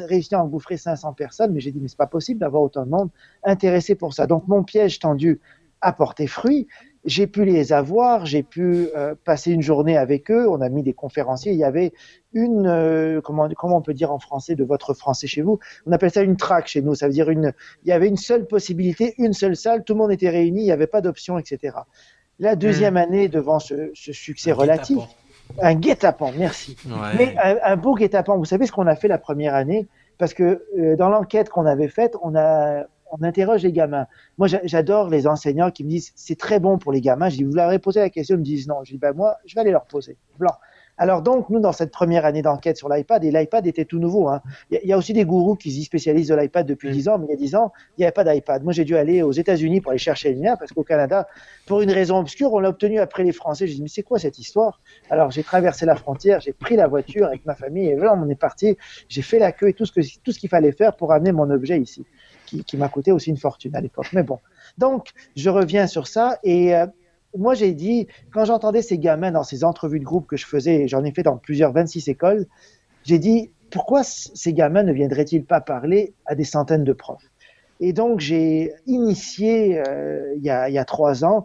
[0.06, 1.52] réussi à engouffrer 500 personnes.
[1.52, 3.10] Mais j'ai dit, mais c'est pas possible d'avoir autant de monde
[3.44, 4.26] intéressé pour ça.
[4.26, 5.40] Donc, mon piège tendu
[5.80, 6.66] a porté fruit
[7.08, 10.46] j'ai pu les avoir, j'ai pu euh, passer une journée avec eux.
[10.48, 11.52] On a mis des conférenciers.
[11.52, 11.92] Il y avait
[12.34, 15.58] une, euh, comment, comment on peut dire en français de votre français chez vous?
[15.86, 16.94] On appelle ça une track chez nous.
[16.94, 17.54] Ça veut dire une.
[17.84, 19.84] Il y avait une seule possibilité, une seule salle.
[19.84, 20.60] Tout le monde était réuni.
[20.60, 21.78] Il n'y avait pas d'option, etc.
[22.38, 22.98] La deuxième hmm.
[22.98, 24.98] année devant ce, ce succès relatif,
[25.62, 26.32] un guet-apens.
[26.38, 26.76] Merci.
[27.16, 28.36] Mais un, un beau guet-apens.
[28.36, 29.88] Vous savez ce qu'on a fait la première année?
[30.18, 34.06] Parce que euh, dans l'enquête qu'on avait faite, on a on interroge les gamins.
[34.36, 37.28] Moi, j'adore les enseignants qui me disent c'est très bon pour les gamins.
[37.28, 38.84] Je dis vous leur avez posé la question, ils me disent non.
[38.84, 40.16] Je dis ben moi, je vais aller leur poser.
[40.38, 40.54] Blanc.
[41.00, 44.28] Alors donc, nous, dans cette première année d'enquête sur l'iPad, et l'iPad était tout nouveau.
[44.28, 44.42] Hein.
[44.70, 47.26] Il y, a aussi des gourous qui s'y spécialisent de l'iPad depuis dix ans, mais
[47.26, 48.64] il y a 10 ans, il n'y avait pas d'iPad.
[48.64, 51.28] Moi, j'ai dû aller aux États-Unis pour aller chercher le mien, parce qu'au Canada,
[51.66, 53.68] pour une raison obscure, on l'a obtenu après les Français.
[53.68, 54.80] Je dis, mais c'est quoi cette histoire?
[55.08, 58.28] Alors, j'ai traversé la frontière, j'ai pris la voiture avec ma famille, et voilà, on
[58.28, 58.76] est parti.
[59.08, 61.30] J'ai fait la queue et tout ce qu'il tout ce qu'il fallait faire pour amener
[61.30, 62.04] mon objet ici
[62.48, 64.08] qui, m'a coûté aussi une fortune à l'époque.
[64.12, 64.38] Mais bon,
[64.76, 66.86] donc je reviens sur ça et euh,
[67.36, 70.88] moi j'ai dit, quand j'entendais ces gamins dans ces entrevues de groupe que je faisais,
[70.88, 72.46] j'en ai fait dans plusieurs 26 écoles,
[73.04, 77.30] j'ai dit, pourquoi ces gamins ne viendraient-ils pas parler à des centaines de profs?
[77.80, 81.44] Et donc j'ai initié euh, il, y a, il y a trois ans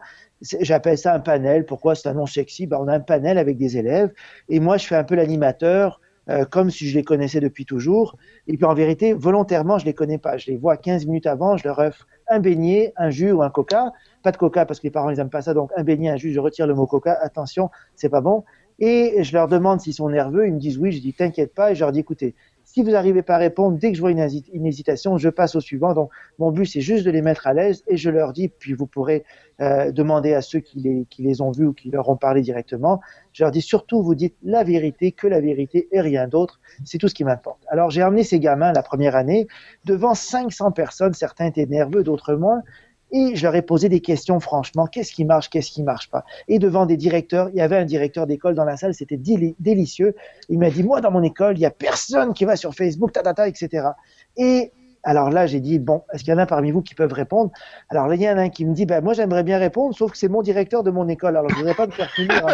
[0.60, 1.66] j'appelle ça un panel.
[1.66, 2.68] Pourquoi c'est un nom sexy?
[2.68, 4.12] Ben, On a un panel avec des élèves
[4.50, 8.16] et moi je fais un peu l'animateur euh, comme si je les connaissais depuis toujours.
[8.48, 10.38] Et puis en vérité, volontairement, je les connais pas.
[10.38, 13.50] Je les vois 15 minutes avant, je leur offre un beignet, un jus ou un
[13.50, 13.92] coca.
[14.24, 16.18] Pas de coca parce que les parents ils aiment pas ça, donc un beignet, un
[16.18, 17.18] jus, je retire le mot coca.
[17.22, 18.44] Attention, c'est pas bon.
[18.80, 20.48] Et je leur demande s'ils sont nerveux.
[20.48, 20.92] Ils me disent oui.
[20.92, 21.72] Je dis t'inquiète pas.
[21.72, 22.36] Et je leur dis écoutez,
[22.74, 25.60] si vous n'arrivez pas à répondre, dès que je vois une, hésitation, je passe au
[25.60, 25.94] suivant.
[25.94, 26.10] Donc,
[26.40, 28.88] mon but, c'est juste de les mettre à l'aise et je leur dis, puis vous
[28.88, 29.26] pourrez
[29.62, 32.42] euh, demander à ceux qui les, qui les ont vus ou qui leur ont parlé
[32.42, 33.00] directement.
[33.32, 36.60] Je leur dis surtout, vous dites la vérité, que la vérité et rien d'autre.
[36.84, 37.64] C'est tout ce qui m'importe.
[37.68, 39.46] Alors, j'ai emmené ces gamins la première année
[39.86, 41.14] devant 500 personnes.
[41.14, 42.64] Certains étaient nerveux, d'autres moins.
[43.14, 46.26] Et je leur ai posé des questions franchement, qu'est-ce qui marche, qu'est-ce qui marche pas.
[46.48, 50.16] Et devant des directeurs, il y avait un directeur d'école dans la salle, c'était délicieux.
[50.50, 53.12] Il m'a dit, moi dans mon école, il y a personne qui va sur Facebook,
[53.12, 53.90] ta, ta, ta etc.
[54.36, 54.72] Et
[55.04, 57.52] alors là, j'ai dit, bon, est-ce qu'il y en a parmi vous qui peuvent répondre?
[57.90, 59.94] Alors là, il y en a un qui me dit, ben, moi j'aimerais bien répondre,
[59.96, 62.10] sauf que c'est mon directeur de mon école, alors je ne voudrais pas me faire
[62.12, 62.34] finir.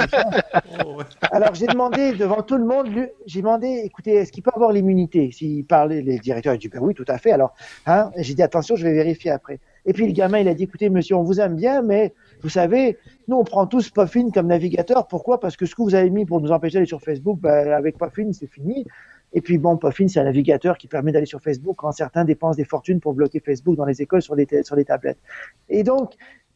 [0.85, 2.87] Oh, alors j'ai demandé devant tout le monde,
[3.25, 5.31] j'ai demandé, écoutez, est-ce qu'il peut avoir l'immunité?
[5.31, 7.31] S'il parlait, les directeurs, il dit, ben oui, tout à fait.
[7.31, 7.53] Alors,
[7.85, 9.59] hein, j'ai dit, attention, je vais vérifier après.
[9.85, 12.49] Et puis le gamin, il a dit, écoutez, monsieur, on vous aime bien, mais vous
[12.49, 15.07] savez, nous, on prend tous Puffin comme navigateur.
[15.07, 15.39] Pourquoi?
[15.39, 17.97] Parce que ce que vous avez mis pour nous empêcher d'aller sur Facebook, ben, avec
[17.97, 18.85] Puffin, c'est fini.
[19.33, 22.57] Et puis bon, Puffin, c'est un navigateur qui permet d'aller sur Facebook quand certains dépensent
[22.57, 25.19] des fortunes pour bloquer Facebook dans les écoles sur les, sur les tablettes.
[25.69, 26.13] Et donc,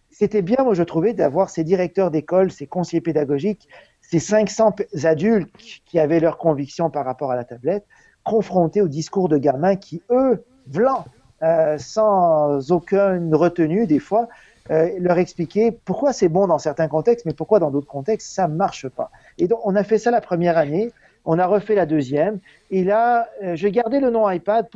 [0.09, 3.67] c'était bien, moi, je trouvais, d'avoir ces directeurs d'école, ces conseillers pédagogiques,
[4.01, 5.49] ces 500 adultes
[5.85, 7.85] qui avaient leurs convictions par rapport à la tablette,
[8.23, 11.05] confrontés au discours de gamins qui, eux, blancs,
[11.43, 14.29] euh, sans aucune retenue des fois,
[14.71, 18.47] euh, leur expliquer pourquoi c'est bon dans certains contextes, mais pourquoi dans d'autres contextes ça
[18.47, 19.11] marche pas.
[19.37, 20.91] Et donc on a fait ça la première année.
[21.25, 22.39] On a refait la deuxième.
[22.69, 24.67] Et là, euh, je gardais le nom iPad,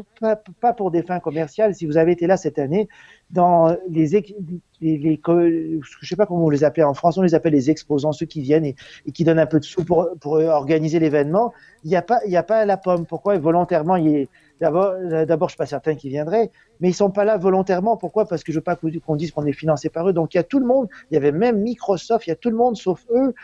[0.61, 1.75] pas, pour des fins commerciales.
[1.75, 2.87] Si vous avez été là cette année,
[3.31, 4.07] dans les,
[4.79, 5.21] les, les,
[6.01, 8.25] je sais pas comment on les appelle en France, on les appelle les exposants, ceux
[8.25, 8.75] qui viennent et,
[9.13, 11.53] qui donnent un peu de sous pour, organiser l'événement.
[11.83, 13.05] Il n'y a pas, il y a pas la pomme.
[13.05, 13.37] Pourquoi?
[13.37, 13.97] Volontairement
[14.59, 14.95] D'abord,
[15.27, 17.95] d'abord, je suis pas certain qu'ils viendraient, mais ils sont pas là volontairement.
[17.95, 18.25] Pourquoi?
[18.25, 20.13] Parce que je veux pas qu'on dise qu'on est financé par eux.
[20.13, 20.87] Donc il y a tout le monde.
[21.11, 22.25] Il y avait même Microsoft.
[22.25, 23.35] Il y a tout le monde sauf eux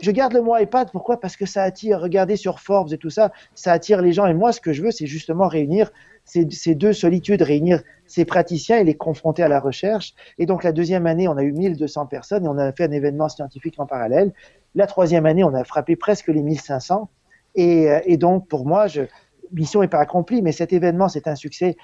[0.00, 3.10] je garde le mot iPad, pourquoi Parce que ça attire, regardez sur Forbes et tout
[3.10, 4.26] ça, ça attire les gens.
[4.26, 5.90] Et moi, ce que je veux, c'est justement réunir
[6.24, 10.14] ces, deux solitudes, réunir ces praticiens et les confronter à la recherche.
[10.38, 12.92] Et donc, la deuxième année, on a eu 1200 personnes et on a fait un
[12.92, 14.32] événement scientifique en parallèle.
[14.74, 17.08] La troisième année, on a frappé presque les 1500.
[17.54, 19.02] Et, euh, et donc, pour moi, je,
[19.52, 21.76] mission n'est pas accomplie, mais cet événement, c'est un succès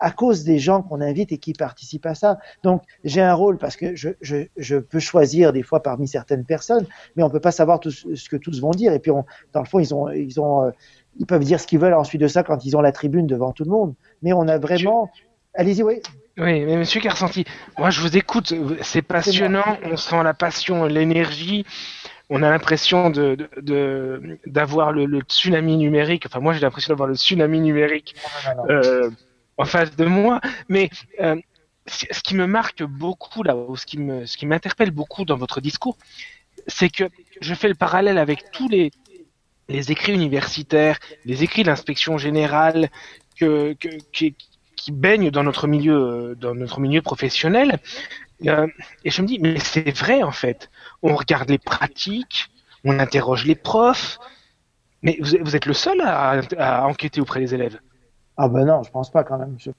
[0.00, 2.38] à cause des gens qu'on invite et qui participent à ça.
[2.62, 6.44] Donc, j'ai un rôle parce que je, je, je, peux choisir des fois parmi certaines
[6.44, 6.86] personnes,
[7.16, 8.92] mais on peut pas savoir tout ce que tous vont dire.
[8.92, 10.70] Et puis, on, dans le fond, ils ont, ils ont, euh,
[11.18, 13.52] ils peuvent dire ce qu'ils veulent ensuite de ça quand ils ont la tribune devant
[13.52, 13.94] tout le monde.
[14.22, 15.10] Mais on a vraiment.
[15.54, 16.00] Allez-y, oui.
[16.38, 17.44] Oui, mais Monsieur Carsanti,
[17.76, 21.66] moi je vous écoute, c'est passionnant, on sent la passion, l'énergie,
[22.30, 23.36] on a l'impression de,
[24.46, 26.24] d'avoir le, le, tsunami numérique.
[26.26, 28.14] Enfin, moi j'ai l'impression d'avoir le tsunami numérique.
[28.70, 29.10] Euh,
[29.60, 30.40] en face de moi.
[30.68, 30.90] Mais
[31.20, 31.36] euh,
[31.86, 35.96] ce qui me marque beaucoup là, ou ce qui m'interpelle beaucoup dans votre discours,
[36.66, 37.04] c'est que
[37.40, 42.90] je fais le parallèle avec tous les écrits universitaires, les écrits de l'inspection générale
[44.12, 44.34] qui,
[44.92, 47.78] baignent dans notre milieu, dans notre milieu professionnel.
[48.46, 48.66] Euh,
[49.04, 50.70] et je me dis, mais c'est vrai en fait.
[51.02, 52.48] On regarde les pratiques,
[52.84, 54.18] on interroge les profs,
[55.02, 57.78] mais vous, êtes le seul à enquêter auprès des élèves.
[58.36, 59.56] Ah ben non, je pense pas quand même.
[59.58, 59.70] Je,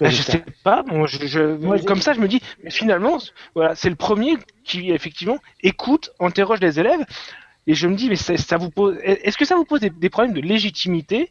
[0.00, 0.82] ben, je sais pas.
[0.82, 1.56] Bon, je, je...
[1.56, 3.18] Moi, comme ça, je me dis, mais finalement,
[3.54, 7.04] voilà, c'est le premier qui effectivement écoute, interroge les élèves,
[7.66, 9.90] et je me dis, mais ça, ça vous pose, est-ce que ça vous pose des,
[9.90, 11.30] des, problèmes de légitimité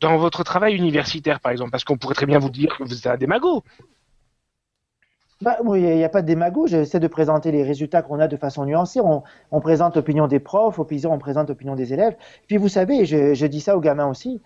[0.00, 2.96] dans votre travail universitaire, par exemple, parce qu'on pourrait très bien vous dire que vous
[2.96, 3.64] êtes un démago.
[5.42, 6.66] Bah, il n'y a, a, pas de démago.
[6.66, 9.00] J'essaie de présenter les résultats qu'on a de façon nuancée.
[9.00, 12.16] On, on présente l'opinion des profs, on présente l'opinion des élèves.
[12.46, 14.40] Puis vous savez, je, je dis ça aux gamins aussi,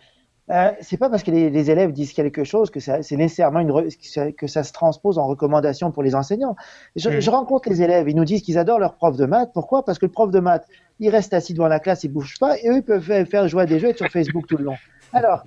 [0.50, 3.88] euh, c'est pas parce que les, les, élèves disent quelque chose que c'est nécessairement une
[4.32, 6.56] que ça se transpose en recommandation pour les enseignants.
[6.96, 7.20] Je, mmh.
[7.20, 9.50] je rencontre les élèves, ils nous disent qu'ils adorent leur prof de maths.
[9.54, 9.84] Pourquoi?
[9.84, 10.66] Parce que le prof de maths,
[10.98, 13.62] il reste assis devant la classe, il bouge pas, et eux ils peuvent faire jouer
[13.62, 14.76] à des jeux et être sur Facebook tout le long.
[15.12, 15.42] Alors,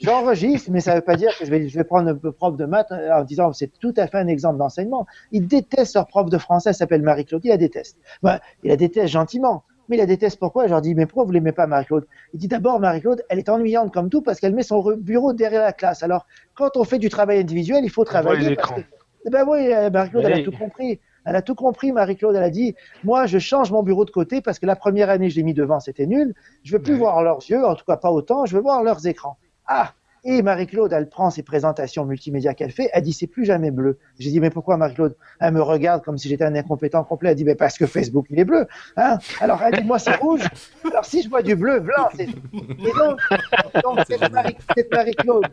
[0.00, 2.56] j'enregistre, mais ça ne veut pas dire que je vais, je vais prendre un prof
[2.56, 5.06] de maths en disant c'est tout à fait un exemple d'enseignement.
[5.32, 7.98] Ils détestent leur prof de français, s'appelle Marie-Claude, il la déteste.
[8.22, 10.66] Ben, il la déteste gentiment mais il la déteste pourquoi?
[10.66, 12.06] Je leur dis, mais pourquoi vous l'aimez pas, Marie-Claude?
[12.32, 15.62] Il dit d'abord, Marie-Claude, elle est ennuyante comme tout parce qu'elle met son bureau derrière
[15.62, 16.02] la classe.
[16.02, 18.54] Alors, quand on fait du travail individuel, il faut travailler.
[18.54, 18.80] Parce que...
[19.26, 21.00] Eh ben oui, euh, Marie-Claude, elle a tout compris.
[21.26, 22.34] Elle a tout compris, Marie-Claude.
[22.36, 22.74] Elle a dit,
[23.04, 25.54] moi, je change mon bureau de côté parce que la première année, je l'ai mis
[25.54, 26.34] devant, c'était nul.
[26.62, 28.46] Je veux plus voir leurs yeux, en tout cas pas autant.
[28.46, 29.36] Je veux voir leurs écrans.
[29.66, 29.92] Ah,
[30.24, 33.98] et Marie-Claude, elle prend ses présentations multimédia qu'elle fait, elle dit c'est plus jamais bleu.
[34.18, 35.16] J'ai dit mais pourquoi Marie-Claude?
[35.40, 37.30] Elle me regarde comme si j'étais un incompétent complet.
[37.30, 38.66] Elle dit mais parce que Facebook il est bleu.
[38.96, 40.42] Hein Alors elle dit moi c'est rouge.
[40.84, 42.28] Alors si je vois du bleu, blanc, c'est.
[42.28, 43.20] Et donc,
[43.82, 45.46] donc cette Marie-Claude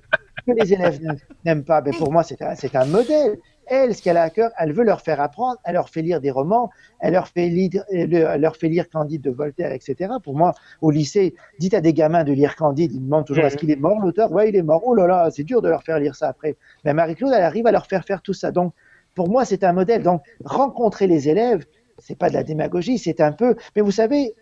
[0.46, 1.00] que les élèves
[1.46, 3.38] n'aiment pas, ben pour moi c'est un, un modèle
[3.70, 6.22] elle, ce qu'elle a à cœur, elle veut leur faire apprendre, elle leur fait lire
[6.22, 8.10] des romans, elle leur fait lire, elle
[8.40, 10.14] leur fait lire Candide de Voltaire, etc.
[10.24, 13.58] Pour moi, au lycée, dites à des gamins de lire Candide, ils demandent toujours est-ce
[13.58, 14.32] qu'il est mort l'auteur?
[14.32, 14.82] Ouais, il est mort.
[14.86, 16.56] Oh là là, c'est dur de leur faire lire ça après.
[16.86, 18.52] Mais Marie-Claude, elle arrive à leur faire faire tout ça.
[18.52, 18.74] Donc,
[19.16, 20.04] pour moi, c'est un modèle.
[20.04, 21.66] Donc, rencontrer les élèves,
[21.98, 23.56] c'est pas de la démagogie, c'est un peu.
[23.76, 24.34] Mais vous savez,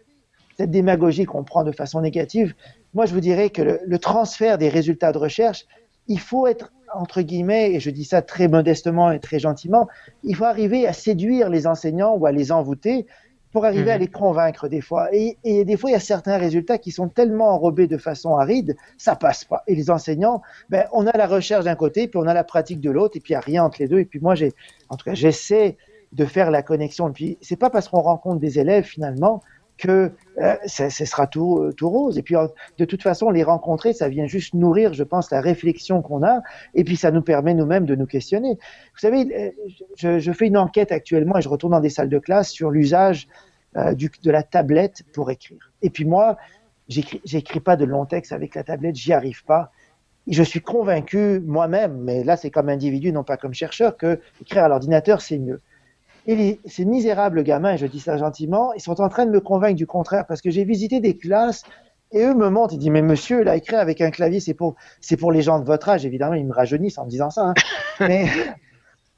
[0.58, 2.54] cette démagogie qu'on prend de façon négative,
[2.94, 5.66] moi, je vous dirais que le, le transfert des résultats de recherche,
[6.08, 9.88] il faut être entre guillemets, et je dis ça très modestement et très gentiment,
[10.24, 13.06] il faut arriver à séduire les enseignants ou à les envoûter
[13.56, 14.02] pour arriver à mhm.
[14.02, 15.08] les convaincre des fois.
[15.14, 18.36] Et, et, des fois, il y a certains résultats qui sont tellement enrobés de façon
[18.36, 19.64] aride, ça passe pas.
[19.68, 22.82] Et les enseignants, ben, on a la recherche d'un côté, puis on a la pratique
[22.82, 24.00] de l'autre, et puis il n'y a rien entre les deux.
[24.00, 24.52] Et puis moi, j'ai,
[24.90, 25.78] en tout cas, j'essaie
[26.12, 27.08] de faire la connexion.
[27.08, 29.42] Et puis, c'est pas parce qu'on rencontre des élèves finalement
[29.78, 30.12] que
[30.42, 32.18] euh, ce sera tout, euh, tout rose.
[32.18, 32.36] Et puis,
[32.78, 36.42] de toute façon, les rencontrer, ça vient juste nourrir, je pense, la réflexion qu'on a.
[36.74, 38.54] Et puis, ça nous permet nous-mêmes de nous questionner.
[38.54, 39.54] Vous savez,
[40.04, 42.72] euh, je, fais une enquête actuellement et je retourne dans des salles de classe sur
[42.72, 43.28] l'usage
[43.76, 45.72] de la tablette pour écrire.
[45.82, 46.38] Et puis, moi,
[46.88, 49.72] j'écris pas de long texte avec la tablette, j'y arrive pas.
[50.28, 54.64] Je suis convaincu moi-même, mais là, c'est comme individu, non pas comme chercheur, que écrire
[54.64, 55.62] à l'ordinateur, c'est mieux.
[56.28, 59.32] Et les, ces misérables gamins, et je dis ça gentiment, ils sont en train de
[59.32, 61.64] me convaincre du contraire parce que j'ai visité des classes
[62.12, 64.76] et eux me montrent, ils disent, mais monsieur, là, écrire avec un clavier, c'est pour,
[65.02, 66.06] c'est pour les gens de votre âge.
[66.06, 67.48] Évidemment, ils me rajeunissent en me disant ça.
[67.48, 67.54] Hein.
[68.00, 68.28] mais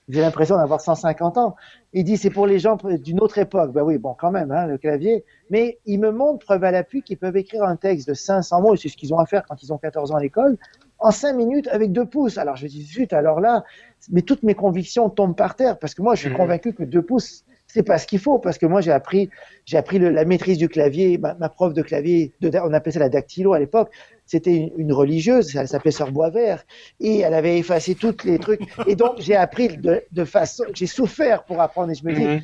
[0.10, 1.56] j'ai l'impression d'avoir 150 ans.
[1.94, 3.72] Il dit, c'est pour les gens d'une autre époque.
[3.74, 5.26] Ben oui, bon, quand même, hein, le clavier.
[5.50, 8.74] Mais ils me montrent, preuve à l'appui, qu'ils peuvent écrire un texte de 500 mots,
[8.74, 10.58] et c'est ce qu'ils ont à faire quand ils ont 14 ans à l'école,
[11.00, 12.38] en 5 minutes avec deux pouces.
[12.38, 13.64] Alors je dis, zut, alors là,
[14.12, 16.38] mais toutes mes convictions tombent par terre parce que moi, je suis mmh.
[16.38, 19.30] convaincu que deux pouces, c'est pas ce qu'il faut parce que moi, j'ai appris,
[19.66, 21.18] j'ai appris le, la maîtrise du clavier.
[21.18, 23.92] Ma, ma, prof de clavier, de, on appelait ça la dactylo à l'époque.
[24.26, 26.66] C'était une, une, religieuse, elle s'appelait Sœur Boisvert,
[27.00, 28.62] et elle avait effacé tous les trucs.
[28.86, 31.92] Et donc, j'ai appris de, de façon, j'ai souffert pour apprendre.
[31.92, 32.42] Et je me dis, mmh.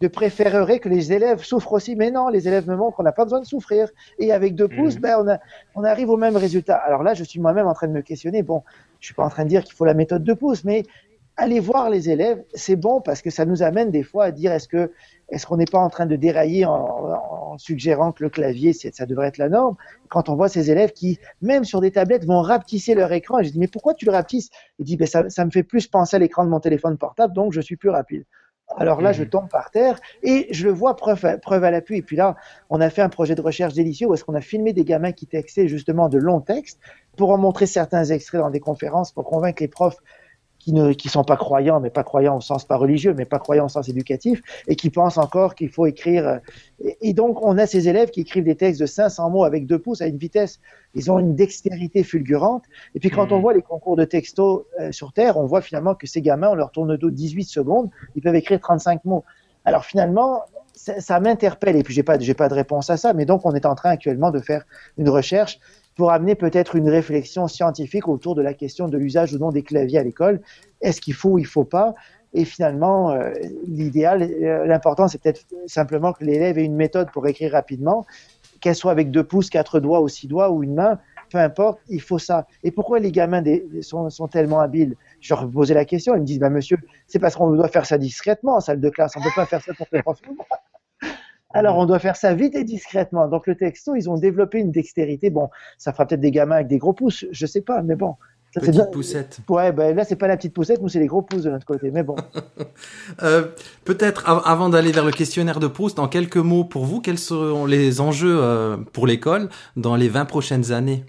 [0.00, 1.96] De préférerait que les élèves souffrent aussi.
[1.96, 3.88] Mais non, les élèves me montrent qu'on n'a pas besoin de souffrir.
[4.18, 5.00] Et avec deux pouces, Mhm.
[5.00, 5.38] ben, on, a-
[5.74, 6.76] on arrive au même résultat.
[6.76, 8.42] Alors là, je suis moi-même en train de me questionner.
[8.42, 8.62] Bon,
[9.00, 10.82] je suis pas en train de dire qu'il faut la méthode deux pouces, mais
[11.38, 14.52] aller voir les élèves, c'est bon parce que ça nous amène des fois à dire
[14.52, 14.92] est-ce que
[15.28, 19.06] est-ce qu'on n'est pas en train de dérailler en, en suggérant que le clavier, ça
[19.06, 19.76] devrait être la norme?
[20.08, 23.44] Quand on voit ces élèves qui, même sur des tablettes, vont rapetisser leur écran, et
[23.44, 24.48] je dis mais pourquoi tu le rapetisses?
[24.78, 27.34] Il dit ben, ça, ça me fait plus penser à l'écran de mon téléphone portable,
[27.34, 28.24] donc je suis plus rapide.
[28.76, 29.14] Alors là, Mhm.
[29.14, 31.98] je tombe par terre et je le vois preuve à, preuve à l'appui.
[31.98, 32.36] Et puis là,
[32.68, 35.12] on a fait un projet de recherche délicieux où est-ce qu'on a filmé des gamins
[35.12, 36.80] qui textaient justement de longs textes
[37.16, 39.98] pour en montrer certains extraits dans des conférences pour convaincre les profs
[40.66, 43.38] qui ne qui sont pas croyants, mais pas croyants au sens pas religieux, mais pas
[43.38, 46.26] croyants au sens éducatif, et qui pensent encore qu'il faut écrire.
[46.26, 46.38] euh,
[46.80, 49.64] Et, et donc, on a ces élèves qui écrivent des textes de 500 mots avec
[49.66, 50.58] deux pouces à une vitesse.
[50.96, 52.64] Ils ont une dextérité fulgurante.
[52.96, 55.94] Et puis, quand on voit les concours de texto euh, sur Terre, on voit finalement
[55.94, 59.22] que ces gamins, on leur tourne le dos 18 secondes, ils peuvent écrire 35 mots.
[59.64, 60.40] Alors finalement,
[60.74, 61.76] ça, ça m'interpelle.
[61.76, 63.12] Et puis, j'ai pas, j'ai pas de réponse à ça.
[63.12, 64.64] Mais donc, on est en train actuellement de faire
[64.98, 65.60] une recherche
[65.96, 69.62] pour amener peut-être une réflexion scientifique autour de la question de l'usage ou non des
[69.62, 70.40] claviers à l'école.
[70.82, 71.94] Est-ce qu'il faut ou il faut pas?
[72.34, 73.32] Et finalement, euh,
[73.66, 78.04] l'idéal, euh, l'important, c'est peut-être simplement que l'élève ait une méthode pour écrire rapidement,
[78.60, 80.98] qu'elle soit avec deux pouces, quatre doigts ou six doigts ou une main,
[81.30, 82.46] peu importe, il faut ça.
[82.62, 83.42] Et pourquoi les gamins
[83.80, 84.96] sont, tellement habiles?
[85.20, 86.76] Je leur posais la question, ils me disent, bah, monsieur,
[87.06, 89.46] c'est parce qu'on doit faire ça discrètement en salle de classe, on ne peut pas
[89.46, 90.20] faire ça pour les profs.
[91.54, 93.28] Alors, on doit faire ça vite et discrètement.
[93.28, 95.30] Donc, le texto, ils ont développé une dextérité.
[95.30, 98.16] Bon, ça fera peut-être des gamins avec des gros pouces, je sais pas, mais bon.
[98.52, 98.86] Ça, Petite bien.
[98.86, 99.38] poussette.
[99.50, 101.66] Ouais, ben là, c'est pas la petite poussette, nous, c'est les gros pouces de notre
[101.66, 101.90] côté.
[101.90, 102.16] Mais bon.
[103.22, 103.46] Euh,
[103.84, 107.18] Peut-être av- avant d'aller vers le questionnaire de Proust, en quelques mots pour vous, quels
[107.18, 111.04] seront les enjeux euh, pour l'école dans les 20 prochaines années?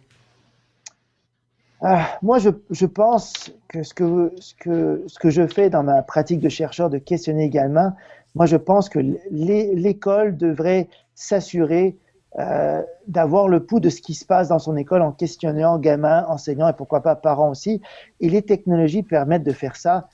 [1.82, 5.84] Ah, moi, je, je pense que ce, que ce que ce que je fais dans
[5.84, 7.94] ma pratique de chercheur, de questionner également,
[8.38, 9.00] moi, je pense que
[9.32, 11.98] l'é- l'école devrait s'assurer
[12.38, 16.24] euh, d'avoir le pouls de ce qui se passe dans son école en questionnant gamins,
[16.28, 17.82] enseignants et pourquoi pas parents aussi.
[18.20, 20.08] Et les technologies permettent de faire ça,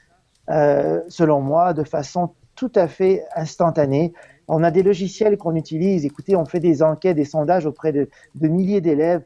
[0.50, 4.14] euh, selon moi, de façon tout à fait instantanée.
[4.48, 6.06] On a des logiciels qu'on utilise.
[6.06, 8.08] Écoutez, on fait des enquêtes, des sondages auprès de,
[8.40, 9.24] milliers d'élèves.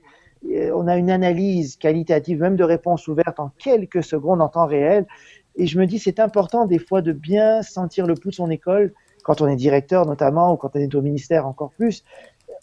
[0.49, 4.65] Et On a une analyse qualitative, même de réponses ouvertes en quelques secondes en temps
[4.65, 5.05] réel.
[5.57, 8.49] Et je me dis, c'est important des fois de bien sentir le pouls de son
[8.49, 8.93] école,
[9.23, 12.03] quand on est directeur notamment, ou quand on est au ministère encore plus.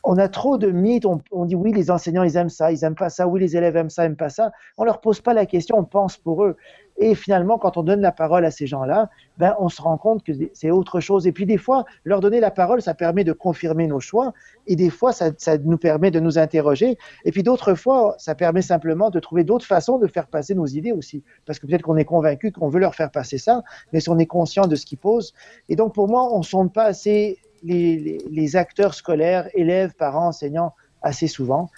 [0.04, 2.94] On a trop de mythes, on, dit oui, les enseignants, ils aiment ça, ils aiment
[2.94, 4.52] pas ça, oui, les élèves aiment ça, aiment pas ça.
[4.76, 6.56] On leur pose pas la question, on pense pour eux.
[6.96, 10.22] Et finalement, quand on donne la parole à ces gens-là, ben, on se rend compte
[10.22, 11.26] que c'est autre chose.
[11.26, 14.32] Et puis des fois, leur donner la parole, ça permet de confirmer nos choix.
[14.68, 16.96] Et des fois, ça, ça nous permet de nous interroger.
[17.24, 20.66] Et puis d'autres fois, ça permet simplement de trouver d'autres façons de faire passer nos
[20.66, 21.24] idées aussi.
[21.46, 24.18] Parce que peut-être qu'on est convaincu qu'on veut leur faire passer ça, mais si on
[24.18, 25.34] est conscient de ce qu'ils posent.
[25.68, 30.74] Et donc pour moi, on ne sonde pas assez les, acteurs scolaires, élèves, parents, enseignants,
[31.02, 31.70] assez souvent.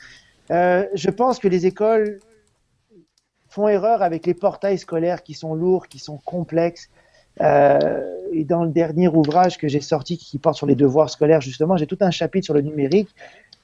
[0.51, 2.21] Euh, je pense que les écoles
[3.49, 6.91] font erreur avec les portails scolaires qui sont lourds, qui sont complexes.
[7.41, 11.41] Euh, et dans le dernier ouvrage que j'ai sorti qui porte sur les devoirs scolaires,
[11.41, 13.09] justement, j'ai tout un chapitre sur le numérique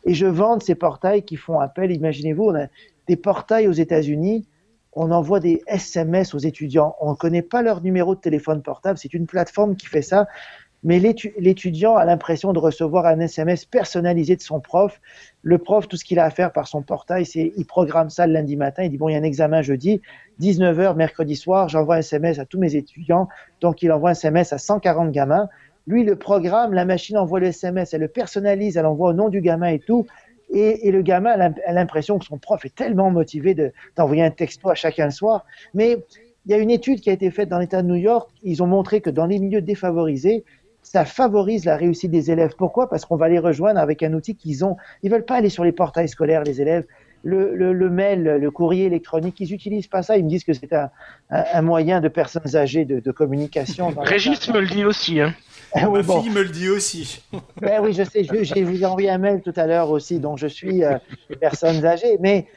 [0.04, 1.90] et je vante ces portails qui font appel.
[1.90, 2.66] Imaginez-vous, on a
[3.08, 4.46] des portails aux États-Unis,
[4.92, 6.96] on envoie des SMS aux étudiants.
[7.00, 10.26] On ne connaît pas leur numéro de téléphone portable, c'est une plateforme qui fait ça.
[10.84, 15.00] Mais l'étudiant a l'impression de recevoir un SMS personnalisé de son prof.
[15.42, 18.26] Le prof, tout ce qu'il a à faire par son portail, c'est il programme ça
[18.26, 18.82] le lundi matin.
[18.82, 20.00] Il dit bon, il y a un examen jeudi,
[20.40, 23.28] 19h mercredi soir, j'envoie un SMS à tous mes étudiants.
[23.60, 25.48] Donc il envoie un SMS à 140 gamins.
[25.86, 29.28] Lui, le programme, la machine envoie le SMS, elle le personnalise, elle envoie au nom
[29.28, 30.06] du gamin et tout.
[30.54, 33.54] Et, le gamin a l'impression que son prof est tellement motivé
[33.96, 35.46] d'envoyer de, un texto à chacun le soir.
[35.72, 35.96] Mais
[36.44, 38.30] il y a une étude qui a été faite dans l'État de New York.
[38.42, 40.44] Ils ont montré que dans les milieux défavorisés,
[40.82, 42.54] ça favorise la réussite des élèves.
[42.58, 42.90] Pourquoi?
[42.90, 44.76] Parce qu'on va les rejoindre avec un outil qu'ils ont.
[45.02, 46.84] Ils veulent pas aller sur les portails scolaires, les élèves.
[47.24, 50.16] Le, le, le mail, le courrier électronique, ils n'utilisent pas ça.
[50.16, 50.90] Ils me disent que c'est un,
[51.30, 53.94] un, un, moyen de personnes âgées de, de communication.
[53.96, 55.20] Régis me le dit aussi.
[55.20, 55.32] Hein.
[55.76, 56.20] oui, Ma bon.
[56.20, 57.22] fille me le dit aussi.
[57.60, 58.24] ben oui, je sais.
[58.24, 60.98] Je, je vous ai envoyé un mail tout à l'heure aussi, dont je suis euh,
[61.40, 62.18] personnes âgées.
[62.18, 62.48] Mais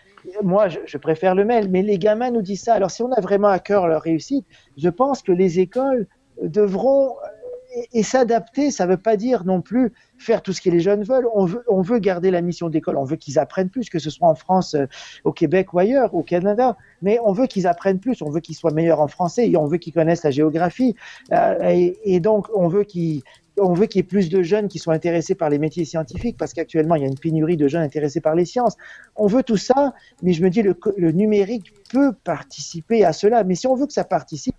[0.41, 1.69] moi, je, je, préfère le mail.
[1.69, 2.73] Mais les gamins nous disent ça.
[2.73, 4.47] Alors, si on a vraiment à cœur leur réussite,
[4.77, 6.07] je pense que les écoles
[6.41, 7.13] devront
[7.93, 11.03] et, s'adapter, ça ne veut pas dire non plus faire tout ce que les jeunes
[11.03, 11.27] veulent.
[11.33, 14.35] On veut, garder la mission d'école, on veut qu'ils apprennent plus, que ce soit en
[14.35, 14.85] France, euh,
[15.23, 16.77] au Québec ou ailleurs, au Canada.
[17.01, 19.65] Mais on veut qu'ils apprennent plus, on veut qu'ils soient meilleurs en français, et on
[19.65, 20.95] veut qu'ils connaissent la géographie.
[21.31, 23.21] Euh, et, donc, on veut qu'ils
[23.57, 26.35] on veut qu'il y ait plus de jeunes qui soient intéressés par les métiers scientifiques
[26.37, 28.75] parce qu'actuellement il y a une pénurie de jeunes intéressés par les sciences.
[29.15, 33.45] On veut tout ça, mais je me dis le, le numérique peut participer à cela.
[33.45, 34.55] Mais si on veut que ça participe,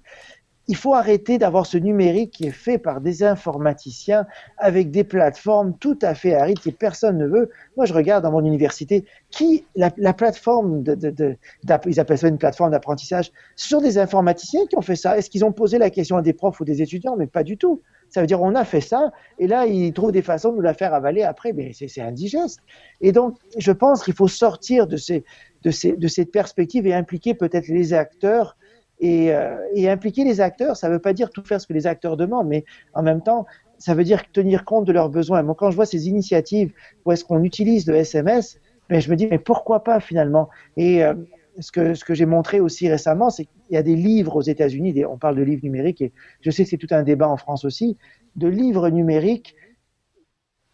[0.69, 4.27] il faut arrêter d'avoir ce numérique qui est fait par des informaticiens
[4.59, 7.51] avec des plateformes tout à fait arides que personne ne veut.
[7.77, 11.37] Moi, je regarde dans mon université qui la, plateforme de, de,
[11.87, 13.31] ils appellent ça une plateforme d'apprentissage.
[13.55, 15.17] Ce sont des informaticiens qui ont fait ça.
[15.17, 17.17] Est-ce qu'ils ont posé la question à des profs ou des étudiants?
[17.17, 17.81] Mais pas du tout.
[18.09, 19.11] Ça veut dire on a fait ça
[19.41, 22.61] et là ils trouvent des façons de nous la faire avaler après, mais c'est indigeste.
[23.01, 25.25] Et donc, je pense qu'il faut sortir de ces
[25.63, 28.57] de, ces, de cette perspective et impliquer peut-être les acteurs
[29.03, 31.87] euh, et, impliquer les acteurs, ça ne veut pas dire tout faire ce que les
[31.87, 33.47] acteurs demandent, mais en même temps,
[33.79, 35.43] ça veut dire tenir compte de leurs besoins.
[35.43, 36.73] Moi, quand je vois ces initiatives
[37.05, 40.49] où est-ce qu'on utilise le SMS, ben, je me dis, mais pourquoi pas finalement?
[40.77, 41.15] Et euh,
[41.61, 45.19] ce que, j'ai montré aussi récemment, c'est qu'il y a des livres aux États-Unis, on
[45.19, 47.99] parle de livres numériques, et je sais que c'est tout un débat en France aussi,
[48.37, 49.57] de livres numériques,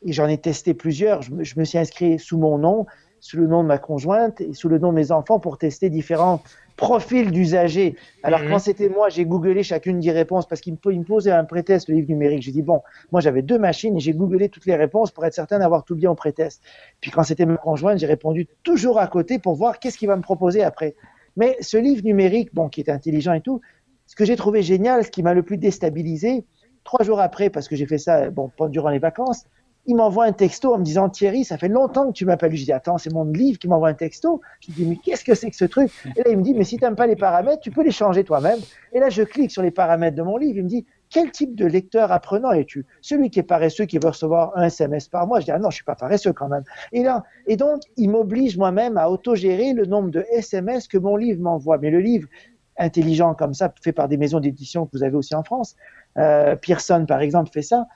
[0.04, 1.22] et j'en ai testé plusieurs.
[1.22, 2.86] Je je me suis inscrit sous mon nom,
[3.22, 5.90] sous le nom de ma conjointe et sous le nom de mes enfants pour tester
[5.90, 6.42] différents
[6.76, 7.96] profil d'usager.
[8.22, 8.50] Alors, mhm.
[8.50, 11.96] quand c'était moi, j'ai googlé chacune des réponses parce qu'il me, posait un prétest, le
[11.96, 12.42] livre numérique.
[12.42, 15.34] J'ai dit, bon, moi, j'avais deux machines et j'ai googlé toutes les réponses pour être
[15.34, 16.62] certain d'avoir tout bien au prétest.
[17.00, 20.16] Puis, quand c'était ma conjointe, j'ai répondu toujours à côté pour voir qu'est-ce qu'il va
[20.16, 20.94] me proposer après.
[21.36, 23.60] Mais ce livre numérique, bon, qui est intelligent et tout,
[24.06, 26.44] ce que j'ai trouvé génial, ce qui m'a le plus déstabilisé,
[26.84, 29.44] trois jours après, parce que j'ai fait ça, bon, durant les vacances,
[29.86, 32.54] il m'envoie un texto en me disant Thierry, ça fait longtemps que tu m'appelles.
[32.54, 34.40] Je dis attends, c'est mon livre qui m'envoie un texto.
[34.60, 35.90] Je dis mais qu'est-ce que c'est que ce truc?
[36.16, 37.90] Et là il me dit mais si tu n'aimes pas les paramètres, tu peux les
[37.90, 38.58] changer toi-même.
[38.92, 40.58] Et là je clique sur les paramètres de mon livre.
[40.58, 42.86] Il me dit quel type de lecteur apprenant es-tu?
[43.00, 45.40] Celui qui est paresseux, qui veut recevoir un SMS par mois.
[45.40, 46.64] Je dis ah non, je suis pas paresseux quand même.
[46.92, 51.16] Et là et donc il m'oblige moi-même à autogérer le nombre de SMS que mon
[51.16, 51.78] livre m'envoie.
[51.78, 52.28] Mais le livre
[52.78, 55.76] intelligent comme ça, fait par des maisons d'édition que vous avez aussi en France,
[56.18, 57.86] euh, Pearson par exemple fait ça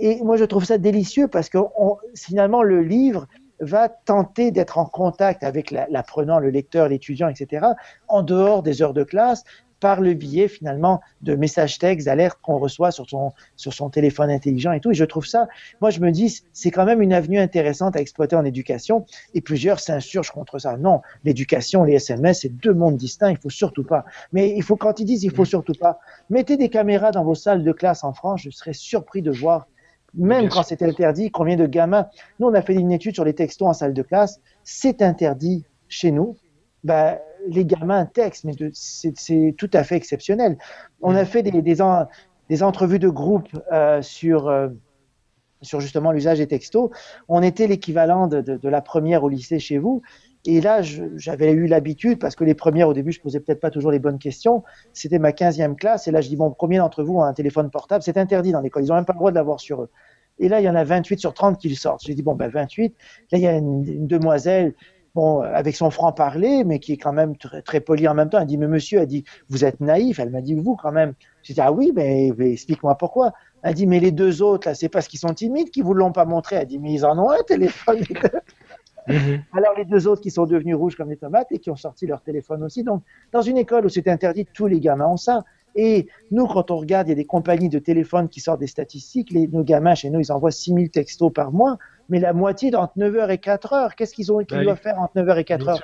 [0.00, 1.58] et moi, je trouve ça délicieux parce que
[2.14, 3.26] finalement, le livre
[3.60, 7.66] va tenter d'être en contact avec l'apprenant, le lecteur, l'étudiant, etc.,
[8.08, 9.44] en dehors des heures de classe,
[9.80, 14.30] par le biais finalement de messages textes, d'alertes qu'on reçoit sur son, sur son téléphone
[14.30, 14.90] intelligent et tout.
[14.90, 15.48] Et je trouve ça,
[15.80, 19.06] moi je me dis, c'est quand même une avenue intéressante à exploiter en éducation.
[19.34, 20.76] Et plusieurs s'insurgent contre ça.
[20.76, 24.04] Non, l'éducation, les SMS, c'est deux mondes distincts, il faut surtout pas.
[24.32, 25.98] Mais il faut, quand ils disent il faut surtout pas,
[26.28, 29.66] mettez des caméras dans vos salles de classe en France, je serais surpris de voir
[30.14, 32.08] même quand c'est interdit, combien de gamins
[32.38, 34.40] Nous, on a fait une étude sur les textos en salle de classe.
[34.64, 36.36] C'est interdit chez nous.
[36.84, 40.58] Ben, les gamins textent, mais c'est tout à fait exceptionnel.
[41.00, 44.68] On a fait des, des, entrevues de groupe euh, sur, euh,
[45.62, 46.90] sur justement l'usage des textos.
[47.28, 50.02] On était l'équivalent de, de, la première au lycée chez vous.
[50.46, 53.70] Et là, j'avais eu l'habitude, parce que les premières, au début, je posais peut-être pas
[53.70, 54.62] toujours les bonnes questions.
[54.94, 56.08] C'était ma 15e classe.
[56.08, 58.60] Et là, je dis, bon, combien d'entre vous ont un téléphone portable C'est interdit dans
[58.60, 58.84] l'école.
[58.84, 59.90] Ils ont même pas le droit de l'avoir sur eux.
[60.38, 62.02] Et là, il y en a 28 sur 30 qui le sortent.
[62.04, 62.94] J'ai dit, bon, ben 28.
[63.32, 64.74] Là, il y a une, demoiselle,
[65.14, 68.40] bon, avec son franc-parler, mais qui est quand même très, très polie en même temps.
[68.40, 70.18] Elle dit, mais monsieur, elle dit, vous êtes naïf.
[70.18, 71.12] Elle m'a dit, vous, quand même.
[71.42, 73.32] J'ai dit, ah oui, mais, explique-moi pourquoi.
[73.62, 76.12] Elle dit, mais les deux autres, là, c'est parce qu'ils sont timides qu'ils vous l'ont
[76.12, 76.56] pas montré.
[76.56, 78.02] Elle dit, mais ils en ont un téléphone.
[79.08, 79.42] Mhm.
[79.52, 82.06] Alors les deux autres qui sont devenus rouges comme des tomates et qui ont sorti
[82.06, 82.84] leur téléphone aussi.
[82.84, 85.44] Donc dans une école où c'était interdit, tous les gamins ont ça.
[85.76, 88.66] Et nous, quand on regarde, il y a des compagnies de téléphones qui sortent des
[88.66, 89.30] statistiques.
[89.30, 91.78] Les, nos gamins, chez nous, ils envoient 6000 textos par mois,
[92.08, 93.94] mais la moitié entre 9h et 4h.
[93.94, 95.78] Qu'est-ce qu'ils ont, qu'ils doivent faire entre 9h et 4h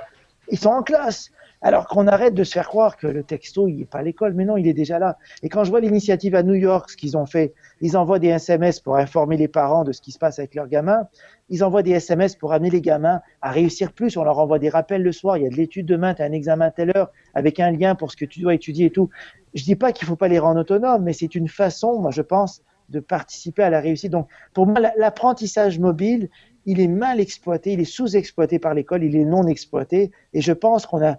[0.50, 1.30] Ils sont en classe.
[1.62, 4.34] Alors qu'on arrête de se faire croire que le texto, il n'est pas à l'école,
[4.34, 5.16] mais non, il est déjà là.
[5.42, 8.28] Et quand je vois l'initiative à New York, ce qu'ils ont fait, ils envoient des
[8.28, 11.08] SMS pour informer les parents de ce qui se passe avec leurs gamins.
[11.48, 14.16] Ils envoient des SMS pour amener les gamins à réussir plus.
[14.16, 15.38] On leur envoie des rappels le soir.
[15.38, 17.70] Il y a de l'étude demain, tu as un examen à telle heure avec un
[17.70, 19.08] lien pour ce que tu dois étudier et tout.
[19.54, 22.22] Je dis pas qu'il faut pas les rendre autonomes, mais c'est une façon, moi, je
[22.22, 24.12] pense, de participer à la réussite.
[24.12, 26.28] Donc, pour moi, l'apprentissage mobile,
[26.66, 30.10] il est mal exploité, il est sous-exploité par l'école, il est non exploité.
[30.32, 31.18] Et je pense qu'on a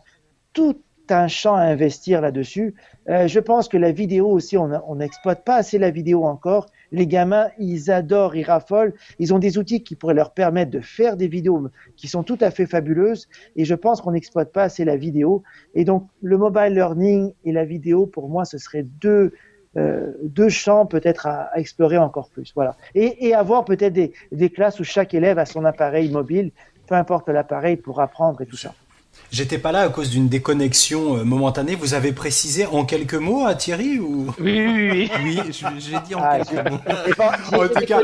[0.53, 0.77] tout
[1.11, 2.75] un champ à investir là-dessus.
[3.09, 6.67] Euh, je pense que la vidéo aussi, on n'exploite pas assez la vidéo encore.
[6.91, 8.93] Les gamins, ils adorent, ils raffolent.
[9.19, 12.37] Ils ont des outils qui pourraient leur permettre de faire des vidéos qui sont tout
[12.41, 13.27] à fait fabuleuses.
[13.55, 15.43] Et je pense qu'on n'exploite pas assez la vidéo.
[15.75, 19.33] Et donc, le mobile learning et la vidéo, pour moi, ce seraient deux,
[19.77, 22.51] euh, deux champs peut-être à, explorer encore plus.
[22.55, 22.75] Voilà.
[22.95, 26.51] Et, avoir peut-être des, des classes où chaque élève a son appareil mobile,
[26.87, 28.73] peu importe l'appareil, pour apprendre et tout ça.
[29.29, 31.75] J'étais pas là à cause d'une déconnexion euh, momentanée.
[31.75, 34.27] Vous avez précisé en quelques mots à Thierry ou?
[34.39, 35.11] Oui, oui, oui.
[35.23, 36.79] oui, j'ai dit en ah, quelques mots.
[37.51, 37.99] en tout cas,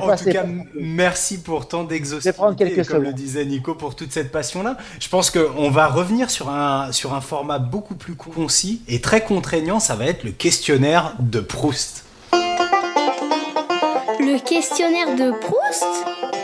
[0.00, 0.44] en, tout cas,
[0.78, 4.76] merci pour tant d'exhaustivité, comme le disait Nico, pour toute cette passion-là.
[5.00, 9.22] Je pense qu'on va revenir sur un, sur un format beaucoup plus concis et très
[9.22, 9.80] contraignant.
[9.80, 12.04] Ça va être le questionnaire de Proust.
[14.18, 16.35] Le questionnaire de Proust?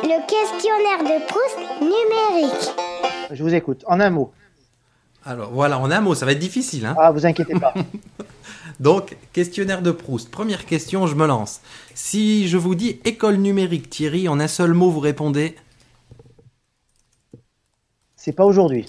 [0.00, 2.70] Le questionnaire de Proust numérique.
[3.30, 3.84] Je vous écoute.
[3.86, 4.32] En un mot.
[5.24, 6.86] Alors voilà, en un mot, ça va être difficile.
[6.86, 7.74] Hein Ah, vous inquiétez pas.
[8.80, 10.30] Donc, questionnaire de Proust.
[10.30, 11.60] Première question, je me lance.
[11.94, 15.56] Si je vous dis école numérique Thierry, en un seul mot, vous répondez
[18.16, 18.86] C'est pas aujourd'hui.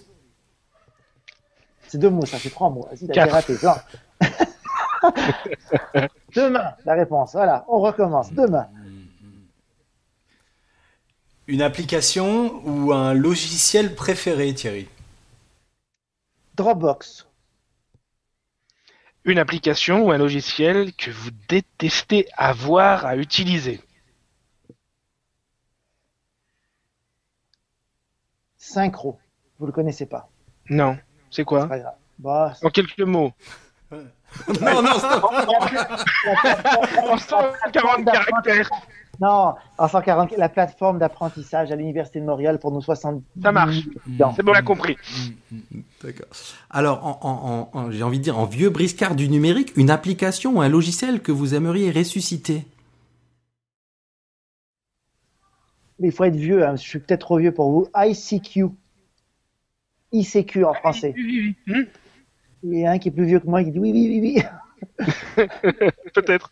[1.89, 2.87] C'est deux mots, ça fait trois mots.
[2.89, 3.57] Vas-y, t'as raté.
[6.33, 7.33] Demain, la réponse.
[7.33, 8.31] Voilà, on recommence.
[8.31, 8.67] Demain.
[11.47, 14.87] Une application ou un logiciel préféré, Thierry
[16.55, 17.27] Dropbox.
[19.25, 23.81] Une application ou un logiciel que vous détestez avoir à utiliser.
[28.57, 29.19] Synchro.
[29.59, 30.29] Vous le connaissez pas.
[30.69, 30.97] Non.
[31.29, 31.95] C'est quoi pas grave.
[32.19, 33.33] Bah, En quelques mots.
[33.91, 35.23] Non, non, stop
[37.03, 38.69] En 140 caractères.
[39.23, 43.77] Non, en 140, la plateforme d'apprentissage à l'Université de Montréal pour nos 70 Ça marche.
[44.35, 44.97] C'est bon, on a compris.
[46.03, 46.27] D'accord.
[46.69, 49.89] Alors, en, en- en- en- j'ai envie de dire, en vieux briscard du numérique, une
[49.89, 52.65] application ou un logiciel que vous aimeriez ressusciter?
[55.99, 56.75] Mais il faut être vieux, hein.
[56.75, 57.87] je suis peut-être trop vieux pour vous.
[57.95, 58.65] ICQ.
[60.11, 61.13] ICQ en français.
[61.15, 61.73] Oui, oui, oui.
[61.75, 61.83] Hmm,
[62.63, 64.35] Il y a un qui est plus vieux que moi qui dit oui, oui, oui,
[64.35, 64.43] oui.
[66.13, 66.49] Peut-être.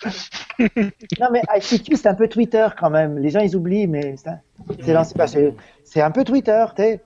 [1.20, 3.18] Non, mais ICQ, c'est un peu Twitter quand même.
[3.18, 7.04] Les gens, ils oublient, mais c'est un, peu Twitter, tu sais.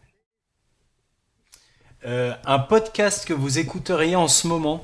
[2.06, 4.84] Euh, Un podcast que vous écouteriez en ce moment?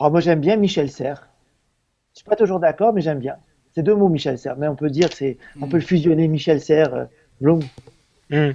[0.00, 1.28] Oh, moi, j'aime bien Michel Serres.
[2.14, 3.36] Je suis pas toujours d'accord, mais j'aime bien.
[3.74, 4.56] C'est deux mots, Michel Serres.
[4.56, 7.04] Mais on peut dire que c'est, on peut le fusionner, Michel Serres, euh,
[7.40, 7.60] Bloom.
[8.30, 8.50] Hmm.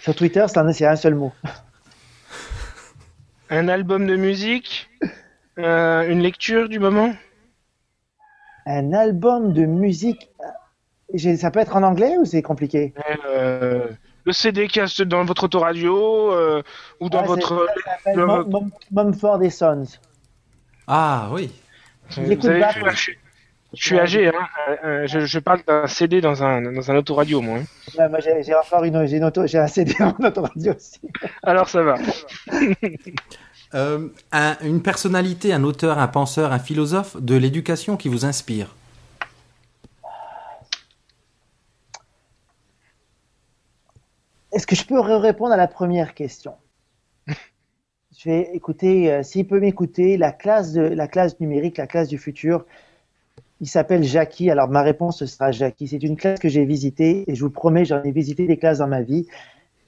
[0.00, 1.32] Sur Twitter, c'est un, c'est un seul mot.
[3.50, 4.88] Un album de musique
[5.58, 7.14] Euh, Une lecture du moment?
[8.66, 10.28] Un album de musique.
[11.14, 12.92] euh, Ça peut être en anglais ou c'est compliqué?
[13.26, 13.88] Euh,
[14.26, 16.62] Le CD qui est dans votre autoradio euh,
[17.00, 17.66] ou dans Ah, c'est- votre.
[18.04, 18.44] ça
[18.90, 19.84] Mumford et Sons.
[20.86, 21.50] Ah oui.
[22.10, 23.16] J'écoute Vous suis-
[23.76, 24.32] je suis- âgé, hein.
[24.68, 27.58] euh, euh, je, je parle d'un CD dans un, dans un autoradio, moi.
[27.58, 27.64] hein.
[27.98, 31.00] Ouais, moi, j'ai j'ai encore une, j'ai une auto, j'ai un CD en autoradio aussi.
[31.42, 31.96] Alors ça va.
[33.74, 38.74] Euh, un- une personnalité, un auteur, un penseur, un philosophe de l'éducation qui vous inspire?
[44.52, 46.54] Est-ce que je peux répondre à la première question?
[48.18, 52.08] Je vais écouter, euh, s'il peut m'écouter, la classe, de, la classe numérique, la classe
[52.08, 52.64] du futur.
[53.60, 54.50] Il s'appelle Jackie.
[54.50, 55.88] Alors ma réponse sera Jackie.
[55.88, 58.78] C'est une classe que j'ai visitée et je vous promets, j'en ai visité des classes
[58.78, 59.26] dans ma vie.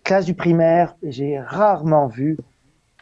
[0.05, 2.39] Classe du primaire, j'ai rarement vu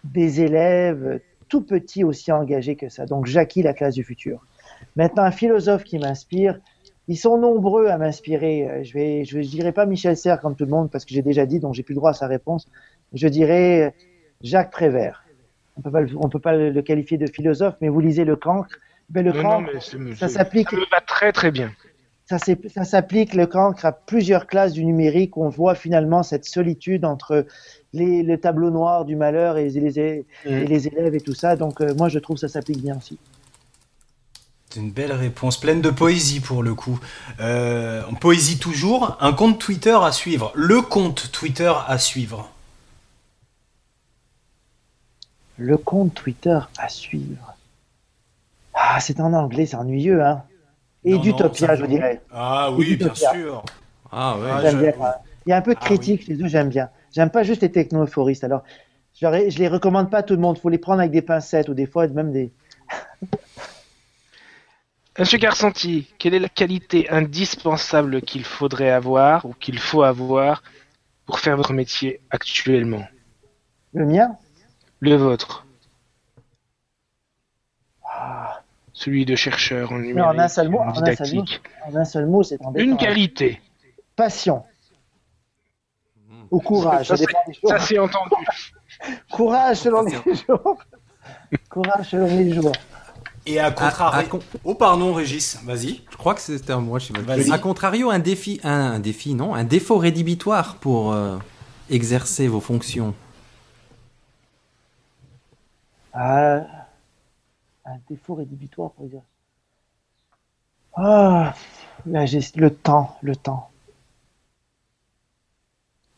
[0.05, 3.07] des élèves tout petits aussi engagés que ça.
[3.07, 4.45] Donc Jackie, la classe du futur.
[4.97, 6.59] Maintenant, un philosophe qui m'inspire,
[7.09, 8.83] ils sont nombreux à m'inspirer.
[8.83, 11.47] Je vais, je, dirais pas Michel Serres comme tout le monde parce que j'ai déjà
[11.47, 12.67] dit, donc j'ai plus droit à sa réponse.
[13.13, 13.95] Je dirais
[14.43, 15.25] Jacques Prévert.
[15.77, 18.79] On peut pas, peut pas le, le qualifier de philosophe, mais vous lisez Le Cancre.
[19.09, 21.73] Ben, le Non, non, Cancre, ça s'applique, ça me va très très bien.
[22.27, 22.39] ça,
[22.85, 25.37] s'applique le Cancre à plusieurs classes du numérique.
[25.37, 27.47] On voit finalement cette solitude entre
[27.93, 31.57] les, le tableau noir du malheur et les, et les élèves et tout ça.
[31.57, 33.19] Donc euh, moi, je trouve que ça s'applique bien aussi.
[34.71, 36.99] C'est une belle réponse, pleine de poésie pour le coup.
[37.41, 40.53] Euh, en poésie toujours, un compte Twitter à suivre.
[40.55, 42.51] Le compte Twitter à suivre.
[45.57, 47.56] Le compte Twitter à suivre.
[48.77, 50.43] Ah, c'est en anglais, c'est ennuyeux, hein.
[51.05, 52.21] Et Non, d'Utopia, je dirais.
[52.33, 53.33] Ah oui, bien Utopia.
[53.33, 53.63] sûr.
[54.13, 54.51] Ah ouais.
[54.53, 55.15] Ah, J'aime je- bien, hein.
[55.47, 55.97] Il y a un peu de Ah oui.
[55.97, 56.91] critique chez eux, j'aime bien.
[57.13, 58.45] J'aime pas juste les techno-euphoristes.
[58.45, 58.63] Alors,
[59.15, 60.59] je, je les recommande pas à tout le monde.
[60.59, 62.53] faut les prendre avec des pincettes ou des fois même des.
[65.19, 70.63] Monsieur Garsanti, quelle est la qualité indispensable qu'il faudrait avoir ou qu'il faut avoir
[71.27, 73.05] pour faire votre métier actuellement?
[73.95, 74.37] Le mien?
[75.01, 75.67] Le vôtre,
[78.05, 78.63] Ah,
[78.97, 81.43] celui de chercheur en numérique, en un seul mot, en en un seul mot.
[81.43, 81.61] didactique.
[81.87, 82.85] En un seul mot, c'est embêtant.
[82.85, 82.97] Une hein.
[82.97, 83.61] qualité,
[84.17, 84.65] Passion.
[86.51, 88.35] Ou courage, ça c'est entendu.
[89.31, 90.79] Courage selon les jours.
[91.69, 92.73] courage selon les jours.
[93.45, 94.19] Et à contrario.
[94.21, 96.01] à con- Oh, pardon, Régis, vas-y.
[96.11, 97.55] Je crois que c'était à moi, je sais pas.
[97.55, 101.37] A contrario, un défi, un, un défi, non, un défaut rédhibitoire pour euh,
[101.91, 103.15] exercer vos fonctions.
[106.15, 106.76] Ah, un
[108.09, 109.23] défaut rédhibitoire pour dire.
[110.95, 111.55] Ah,
[112.07, 113.71] la gest- le temps, le temps.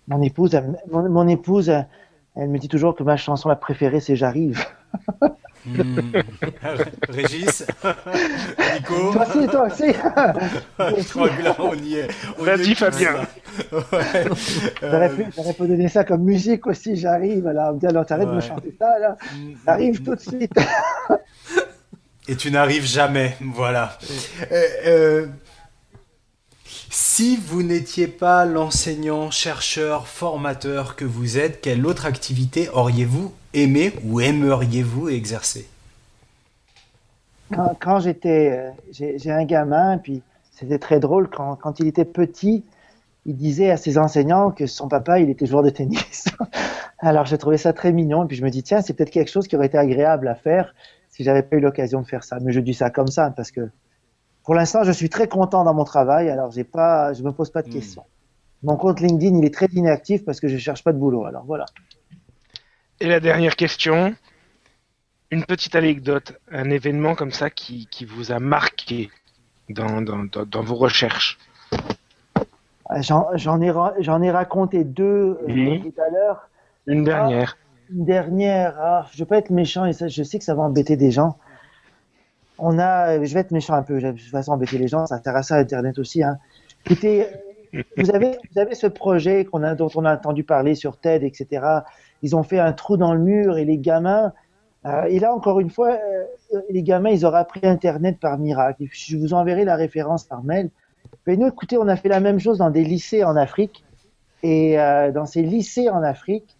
[0.06, 1.86] Mon épouse, elle- mon, mon épouse, elle,
[2.36, 4.64] elle me dit toujours que ma chanson la préférée, c'est J'arrive.
[5.66, 6.12] Hmm.
[7.08, 7.66] Régis
[8.74, 9.92] Nico Toi aussi, toi aussi.
[9.92, 12.08] Je crois que là, on y est.
[12.38, 13.12] Vas-y, Fabien.
[13.12, 13.20] là.
[13.72, 14.24] Ouais.
[14.80, 17.46] J'aurais pu, donner ça comme musique aussi, j'arrive.
[17.48, 19.16] Alors, on me dit, alors t'arrêtes de me chanter ça, là.
[19.66, 20.54] J'arrive tout de suite.
[22.30, 23.96] Et tu n'arrives jamais, voilà.
[24.52, 25.26] Euh, euh,
[26.90, 33.94] si vous n'étiez pas l'enseignant, chercheur, formateur que vous êtes, quelle autre activité auriez-vous aimé
[34.04, 35.66] ou aimeriez-vous exercer?
[37.54, 40.20] Quand, quand j'étais, euh, j'ai j'ai un gamin, puis
[40.52, 42.62] c'était très drôle quand, quand il était petit,
[43.24, 46.26] il disait à ses enseignants que son papa, il était joueur de tennis.
[46.98, 49.30] Alors j'ai trouvé ça très mignon, et puis je me dis tiens, c'est peut-être quelque
[49.30, 50.74] chose qui aurait été agréable à faire
[51.18, 52.38] si j'avais pas eu l'occasion de faire ça.
[52.40, 53.68] Mais je dis ça comme ça parce que
[54.44, 57.50] pour l'instant, je suis très content dans mon travail, alors j'ai pas, je me pose
[57.50, 57.72] pas de Hmm.
[57.72, 58.04] questions.
[58.62, 61.24] Mon compte LinkedIn, il est très inactif parce que je cherche pas de boulot.
[61.26, 61.64] Alors voilà.
[63.00, 64.14] Et la dernière question,
[65.32, 69.10] une petite anecdote, un événement comme ça qui, qui vous a marqué
[69.68, 71.36] dans, dans, dans, dans vos recherches.
[73.00, 73.66] J'en ai,
[74.26, 76.48] ai raconté deux euh, tout à l'heure.
[76.86, 77.58] Une dernière.
[77.90, 81.10] Une dernière, ah, je pas être méchant et je sais que ça va embêter des
[81.10, 81.36] gens.
[82.58, 85.14] On a, je vais être méchant un peu, de toute façon embêter les gens, ça
[85.14, 86.22] intéresse à Internet aussi.
[86.22, 86.38] Hein.
[86.84, 87.26] Écoutez,
[87.96, 91.22] vous avez, vous avez ce projet qu'on a, dont on a entendu parler sur TED,
[91.22, 91.66] etc.
[92.22, 94.32] Ils ont fait un trou dans le mur et les gamins,
[94.86, 98.84] euh, et là encore une fois, euh, les gamins, ils auraient appris Internet par miracle.
[98.90, 100.70] Je vous enverrai la référence par mail.
[101.26, 103.84] Mais nous, écoutez, on a fait la même chose dans des lycées en Afrique.
[104.42, 106.57] Et euh, dans ces lycées en Afrique,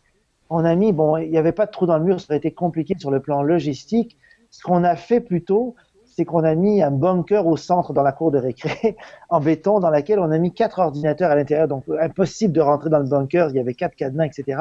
[0.50, 2.38] on a mis, bon, il n'y avait pas de trou dans le mur, ça aurait
[2.38, 4.16] été compliqué sur le plan logistique.
[4.50, 5.74] Ce qu'on a fait plutôt,
[6.04, 8.96] c'est qu'on a mis un bunker au centre dans la cour de récré
[9.28, 11.68] en béton dans laquelle on a mis quatre ordinateurs à l'intérieur.
[11.68, 13.50] Donc, impossible de rentrer dans le bunker.
[13.50, 14.60] Il y avait quatre cadenas, etc.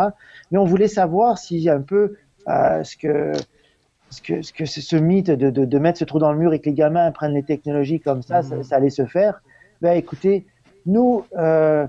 [0.51, 2.15] Mais on voulait savoir si un peu
[2.47, 3.33] euh, ce que
[4.09, 6.53] ce que, ce que ce mythe de, de, de mettre ce trou dans le mur
[6.53, 9.41] et que les gamins prennent les technologies comme ça, ça, ça allait se faire.
[9.81, 10.45] Ben écoutez,
[10.85, 11.87] nous, euh,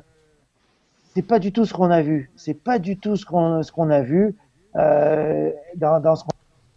[1.18, 2.30] c'est pas du tout ce qu'on a vu.
[2.36, 4.36] C'est pas du tout ce qu'on ce qu'on a vu
[4.76, 6.22] euh, dans, dans ce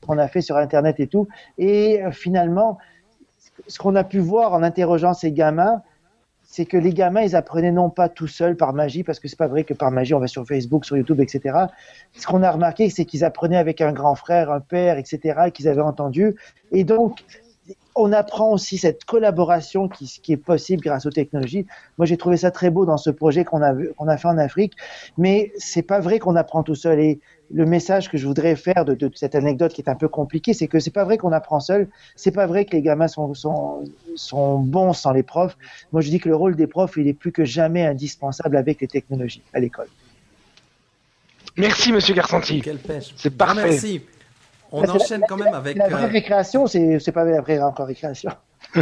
[0.04, 1.28] qu'on a fait sur Internet et tout.
[1.60, 2.80] Et euh, finalement,
[3.68, 5.84] ce qu'on a pu voir en interrogeant ces gamins,
[6.42, 9.38] c'est que les gamins, ils apprenaient non pas tout seuls par magie, parce que c'est
[9.38, 11.66] pas vrai que par magie on va sur Facebook, sur YouTube, etc.
[12.14, 15.68] Ce qu'on a remarqué, c'est qu'ils apprenaient avec un grand frère, un père, etc., qu'ils
[15.68, 16.36] avaient entendu.
[16.72, 17.24] Et donc,
[17.96, 21.66] on apprend aussi cette collaboration qui, qui est possible grâce aux technologies.
[21.98, 24.28] Moi, j'ai trouvé ça très beau dans ce projet qu'on a, vu- qu'on a fait
[24.28, 24.74] en Afrique,
[25.18, 27.00] mais c'est pas vrai qu'on apprend tout seul.
[27.00, 27.20] Et
[27.54, 30.54] le message que je voudrais faire de, de cette anecdote qui est un peu compliquée,
[30.54, 31.90] c'est que c'est pas vrai qu'on apprend seul.
[32.16, 33.84] C'est pas vrai que les gamins sont, sont,
[34.16, 35.58] sont bons sans les profs.
[35.92, 38.80] Moi, je dis que le rôle des profs, il est plus que jamais indispensable avec
[38.80, 39.88] les technologies à l'école.
[41.58, 42.16] Merci, monsieur
[42.78, 43.14] pêche.
[43.18, 43.70] C'est parfait.
[43.70, 44.02] Merci.
[44.72, 45.78] On la- enchaîne quand même avec.
[45.78, 48.32] La vraie euh, récréation, c'est c'est pas la vraie encore récréation.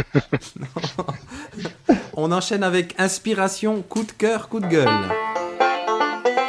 [2.16, 4.88] on enchaîne avec inspiration, coup de cœur, coup de gueule.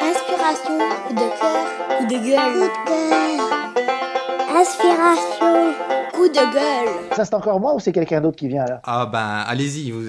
[0.01, 0.77] Inspiration,
[1.07, 2.53] coup de cœur, coup de gueule.
[2.53, 4.57] Coup de cœur.
[4.61, 5.73] Inspiration,
[6.21, 6.93] coup de gueule.
[7.15, 10.07] Ça, c'est encore moi ou c'est quelqu'un d'autre qui vient là Ah ben allez-y, vous-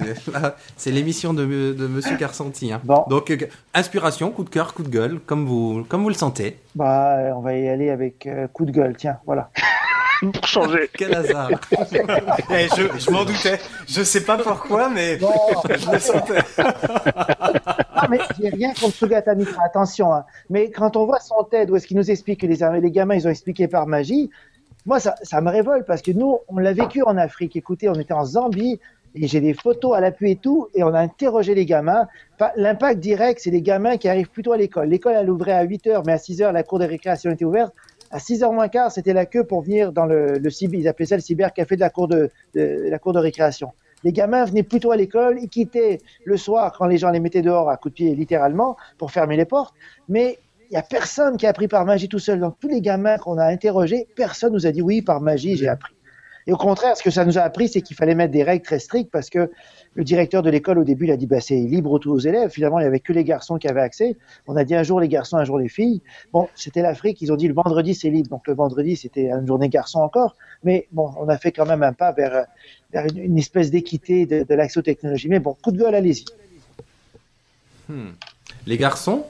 [0.77, 2.71] c'est l'émission de, de Monsieur Carsanti.
[2.71, 2.81] hein.
[2.83, 3.03] Bon.
[3.09, 3.37] Donc euh,
[3.73, 6.57] inspiration, coup de cœur, coup de gueule, comme vous, comme vous le sentez.
[6.75, 8.95] Bah, on va y aller avec euh, coup de gueule.
[8.97, 9.49] Tiens, voilà.
[10.33, 10.89] Pour changer.
[10.97, 11.49] Quel hasard.
[12.51, 13.59] Eh, je je m'en doutais.
[13.87, 15.29] Je sais pas pourquoi, mais Bon,
[15.69, 16.39] je le sentais.
[16.57, 20.13] ah, mais j'ai rien contre Sugata Mitra, attention.
[20.13, 20.23] hein.
[20.49, 23.15] Mais quand on voit son TED où est-ce qu'il nous explique que les, les gamins,
[23.15, 24.29] ils ont expliqué par magie,
[24.85, 27.55] moi, ça, ça me révolte parce que nous, on l'a vécu en Afrique.
[27.55, 28.79] Écoutez, on était en Zambie
[29.15, 32.07] et j'ai des photos à l'appui et tout, et on a interrogé les gamins.
[32.55, 34.89] L'impact direct, c'est les gamins qui arrivent plutôt à l'école.
[34.89, 37.45] L'école, elle ouvrait à 8 heures, mais à 6 heures, la cour de récréation était
[37.45, 37.73] ouverte.
[38.11, 40.87] À 6 heures moins quart, c'était la queue pour venir dans le, le cyber, ils
[40.87, 43.71] appelaient ça le cybercafé de la cour de, de, la cour de récréation.
[44.03, 47.41] Les gamins venaient plutôt à l'école, ils quittaient le soir quand les gens les mettaient
[47.41, 49.73] dehors à coups de pied, littéralement, pour fermer les portes.
[50.09, 50.39] Mais
[50.73, 52.39] il y a personne qui a appris par magie tout seul.
[52.39, 55.67] Donc tous les gamins qu'on a interrogés, personne nous a dit oui, par magie, j'ai
[55.67, 55.93] appris.
[56.47, 58.65] Et au contraire, ce que ça nous a appris, c'est qu'il fallait mettre des règles
[58.65, 59.51] très strictes parce que
[59.93, 62.49] le directeur de l'école, au début, il a dit bah, c'est libre aux, aux élèves.
[62.49, 64.17] Finalement, il n'y avait que les garçons qui avaient accès.
[64.47, 66.01] On a dit un jour les garçons, un jour les filles.
[66.31, 68.29] Bon, c'était l'Afrique, ils ont dit le vendredi, c'est libre.
[68.29, 70.35] Donc le vendredi, c'était une journée garçon encore.
[70.63, 72.47] Mais bon, on a fait quand même un pas vers,
[72.91, 75.29] vers une, une espèce d'équité de, de l'accès aux technologies.
[75.29, 76.25] Mais bon, coup de gueule, allez-y.
[77.87, 78.13] Hmm.
[78.65, 79.23] Les garçons?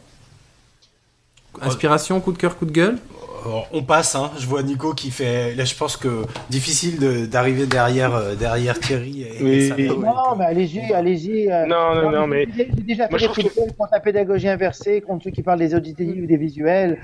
[1.62, 2.97] Inspiration, coup de cœur, coup de gueule?
[3.45, 4.32] Alors, on passe, hein.
[4.39, 5.54] je vois Nico qui fait.
[5.56, 9.24] Là, je pense que difficile de- d'arriver derrière, euh, derrière Thierry.
[9.24, 9.51] Et, Oui.
[9.78, 9.93] et ça.
[9.93, 11.51] Non, mais allez-y, allez-y.
[11.51, 14.47] euh, Non, non, non, mais J'ai déjà moi, fait je des gueule contre la pédagogie
[14.47, 16.99] inversée, contre ceux qui parlent des auditifs ou des visuels.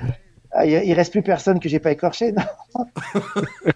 [0.52, 2.32] Ah, il, il reste plus personne que j'ai pas écorché.
[2.32, 2.86] Non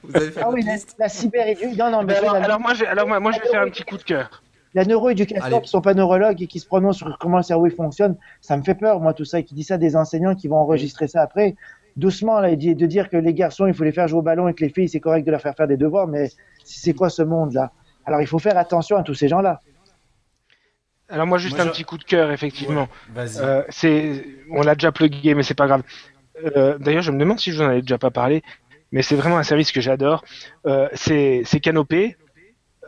[0.03, 1.75] Vous avez fait ah oui, la, la cyberéducation.
[1.85, 3.83] Non, non, mais alors, la, alors moi, alors moi, moi, je vais faire un petit
[3.83, 4.41] coup de cœur.
[4.73, 8.15] La neuroéducation qui sont pas neurologues et qui se prononcent sur comment le cerveau fonctionne,
[8.41, 10.47] ça me fait peur, moi, tout ça, et qui dit ça à des enseignants qui
[10.47, 11.55] vont enregistrer ça après.
[11.95, 14.47] Doucement, là, et de dire que les garçons, il faut les faire jouer au ballon
[14.47, 16.31] et que les filles, c'est correct de leur faire faire des devoirs, mais
[16.63, 17.71] c'est quoi ce monde-là?
[18.05, 19.59] Alors, il faut faire attention à tous ces gens-là.
[21.09, 22.87] Alors moi, juste Moi, un je- petit coup de cœur, effectivement.
[23.13, 23.37] Vas-y.
[23.39, 25.83] Euh, c'est, on l'a déjà plugué, mais c'est pas grave.
[26.43, 28.41] Euh, D'ailleurs, je me demande si je vous en avais déjà pas parlé,
[28.91, 30.23] mais c'est vraiment un service que j'adore.
[30.65, 32.17] Euh, c'est c'est Canopé,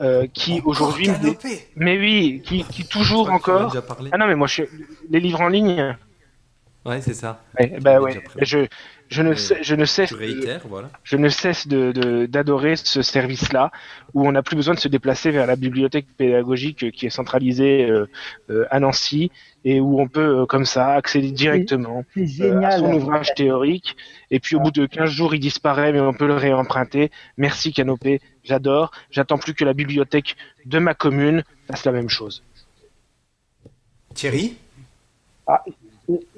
[0.01, 1.09] euh, qui aujourd'hui,
[1.75, 3.69] mais oui, qui, qui toujours encore.
[3.69, 4.09] déjà parlé.
[4.13, 4.63] Ah non, mais moi, je,
[5.09, 5.95] les livres en ligne.
[6.85, 7.41] Ouais, c'est ça.
[7.59, 8.23] Ouais, bah ouais.
[8.41, 8.67] Je,
[9.09, 10.89] je ne sais, je ne cesse, de- voilà.
[11.03, 13.71] je ne cesse de d'adorer ce service-là,
[14.13, 17.89] où on n'a plus besoin de se déplacer vers la bibliothèque pédagogique qui est centralisée
[17.89, 18.07] euh,
[18.51, 19.31] euh, à Nancy
[19.63, 23.95] et où on peut euh, comme ça accéder directement euh, à son ouvrage théorique.
[24.29, 27.09] Et puis au bout de 15 jours, il disparaît, mais on peut le réemprunter.
[27.37, 28.91] Merci Canopé, j'adore.
[29.11, 30.35] J'attends plus que la bibliothèque
[30.65, 32.43] de ma commune fasse la même chose.
[34.13, 34.55] Thierry?
[35.49, 35.53] Euh,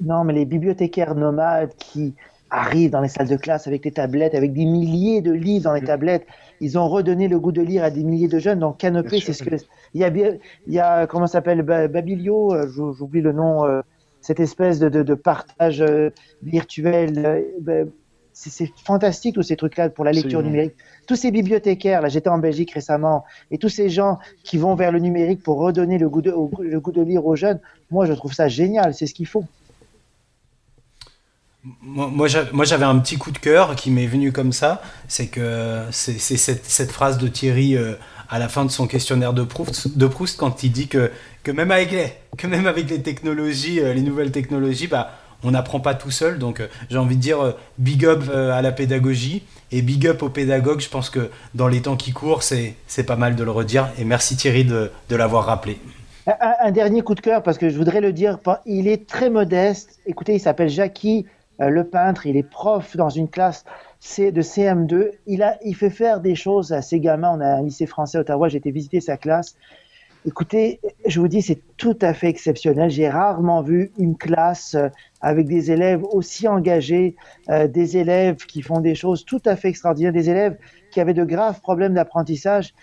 [0.02, 2.14] Non, mais les bibliothécaires nomades qui
[2.50, 5.74] arrivent dans les salles de classe avec des tablettes, avec des milliers de livres dans
[5.74, 6.26] les tablettes,
[6.60, 8.60] ils ont redonné le goût de lire à des milliers de jeunes.
[8.60, 9.54] Donc Canopé, c'est ce que
[9.94, 10.36] il y a, bien-
[10.66, 13.82] il y a comment ça s'appelle Ba- Babilio, euh, j'ou- j'oublie le nom, euh,
[14.22, 16.10] cette espèce de, de, de partage euh,
[16.42, 17.44] virtuel.
[18.40, 20.74] C'est fantastique tous ces trucs-là pour la lecture numérique.
[21.06, 24.92] Tous ces bibliothécaires, là, j'étais en Belgique récemment, et tous ces gens qui vont vers
[24.92, 27.60] le numérique pour redonner le goût de, au- le goût de lire aux jeunes,
[27.90, 29.44] moi je trouve ça génial, c'est ce qu'il faut.
[31.82, 34.80] Moi, moi, j'a- moi, j'avais un petit coup de cœur qui m'est venu comme ça.
[35.08, 37.94] C'est que c'est cette phrase de Thierry euh,
[38.28, 41.10] à la fin de son questionnaire de Proust, de Proust quand il dit que,
[41.42, 45.10] que, même avec les, que même avec les technologies, euh, les nouvelles technologies, bah,
[45.42, 46.38] on n'apprend pas tout seul.
[46.38, 50.06] Donc euh, j'ai envie de dire euh, big up euh, à la pédagogie et big
[50.06, 50.80] up aux pédagogues.
[50.80, 52.74] Je pense que dans les temps qui courent, c'est
[53.06, 53.88] pas mal de le redire.
[53.98, 55.78] Et merci Thierry de, de l'avoir rappelé.
[56.60, 59.98] Un, dernier coup de cœur, parce que je voudrais le dire, il est très modeste.
[60.04, 61.24] Écoutez, il s'appelle Jackie,
[61.58, 63.64] le peintre, il est prof dans une classe
[64.18, 65.12] de CM2.
[65.26, 67.32] Il, a, il fait faire des choses à ses gamins.
[67.34, 69.56] On a un lycée français à Ottawa, j'ai été visiter sa classe.
[70.26, 72.90] Écoutez, je vous dis, c'est tout à fait exceptionnel.
[72.90, 74.88] J'ai rarement vu une classe euh,
[75.20, 77.14] avec des élèves aussi engagés,
[77.50, 80.56] euh, des élèves qui font des choses tout à fait extraordinaires, des élèves
[80.90, 82.74] qui avaient de graves problèmes d'apprentissage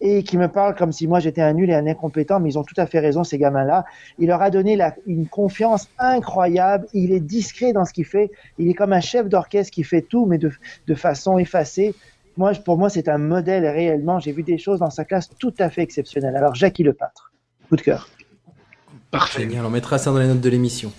[0.00, 2.58] et qui me parlent comme si moi j'étais un nul et un incompétent, mais ils
[2.58, 3.84] ont tout à fait raison, ces gamins-là.
[4.18, 8.68] Il leur a donné une confiance incroyable, il est discret dans ce qu'il fait, il
[8.68, 11.94] est comme un chef d'orchestre qui fait tout, mais de façon effacée.
[12.36, 14.18] Moi, pour moi, c'est un modèle réellement.
[14.18, 16.36] J'ai vu des choses dans sa classe tout à fait exceptionnelles.
[16.36, 17.32] Alors, Jackie le peintre,
[17.68, 18.08] coup de cœur.
[19.10, 19.42] Parfait.
[19.42, 20.92] Génial, on mettra ça dans les notes de l'émission.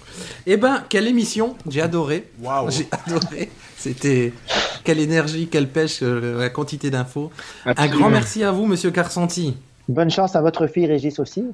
[0.45, 1.57] Eh ben, quelle émission?
[1.69, 2.29] J'ai adoré.
[2.41, 3.49] Waouh J'ai adoré.
[3.75, 4.31] C'était
[4.85, 7.29] quelle énergie, quelle pêche, euh, la quantité d'infos.
[7.65, 9.57] Un grand merci à vous, Monsieur Carsanti.
[9.87, 11.45] Bonne chance à votre fille Régis aussi.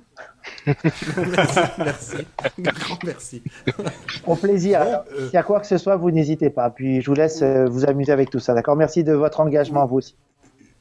[0.66, 2.16] merci, merci.
[2.66, 3.44] Un grand merci.
[4.26, 4.82] Au plaisir.
[4.82, 6.70] Alors, euh, S'il y a quoi que ce soit, vous n'hésitez pas.
[6.70, 8.54] Puis je vous laisse euh, vous amuser avec tout ça.
[8.54, 8.78] D'accord?
[8.78, 10.16] Merci de votre engagement, vous aussi.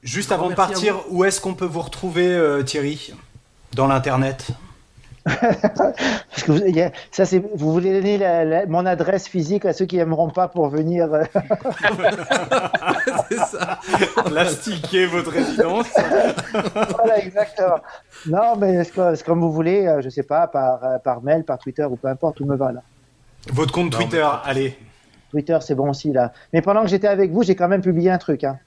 [0.03, 3.13] Juste avant de partir, où est-ce qu'on peut vous retrouver, euh, Thierry?
[3.75, 4.49] Dans l'internet?
[5.25, 9.29] Parce que vous, il y a- ça, c'est, vous voulez donner la- la- mon adresse
[9.29, 11.13] physique à ceux qui aimeront pas pour venir.
[11.13, 11.25] euh,
[13.29, 13.79] C'est ça.
[14.25, 15.87] Plastiquer votre résidence.
[16.97, 17.79] voilà, exactement.
[18.27, 21.23] Non, mais c'est comme, c'est comme vous voulez, euh, je sais pas, par, euh, par
[21.23, 22.81] mail, par Twitter ou peu importe, tout me va là.
[23.53, 24.79] Votre compte Non, Twitter, mais- allez.
[25.31, 26.33] Twitter, c'est bon aussi là.
[26.53, 28.43] Mais pendant que j'étais avec vous, j'ai quand même publié un truc.
[28.45, 28.59] Hein.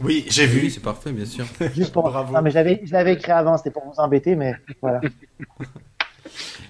[0.00, 0.70] Oui, j'ai Oui, vu.
[0.70, 1.44] c'est parfait, bien sûr.
[1.74, 2.04] Juste pour.
[2.08, 2.32] Bravo.
[2.32, 5.00] Non, mais je l'avais, je l'avais écrit avant, c'était pour vous embêter, mais voilà.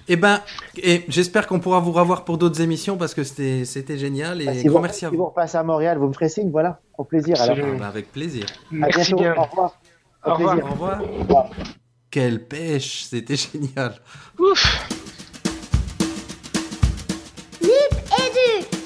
[0.07, 0.41] Eh ben,
[0.81, 4.45] et j'espère qu'on pourra vous revoir pour d'autres émissions parce que c'était c'était génial et
[4.45, 5.27] Bah, si grand vous, merci à si vous vous.
[5.29, 6.79] repassez à Montréal, vous me ferez signe, voilà.
[6.97, 7.39] Au plaisir.
[7.39, 7.57] Alors.
[7.61, 8.45] Ah, bah, avec plaisir.
[8.47, 9.17] À Merci bientôt.
[9.17, 9.35] bien.
[9.35, 9.73] Au revoir.
[10.25, 10.57] Au Au revoir.
[10.57, 11.01] Au revoir.
[11.19, 11.49] revoir.
[12.09, 13.93] Quelle pêche, c'était génial.
[14.39, 14.89] Ouf.
[17.61, 18.78] Édu Nip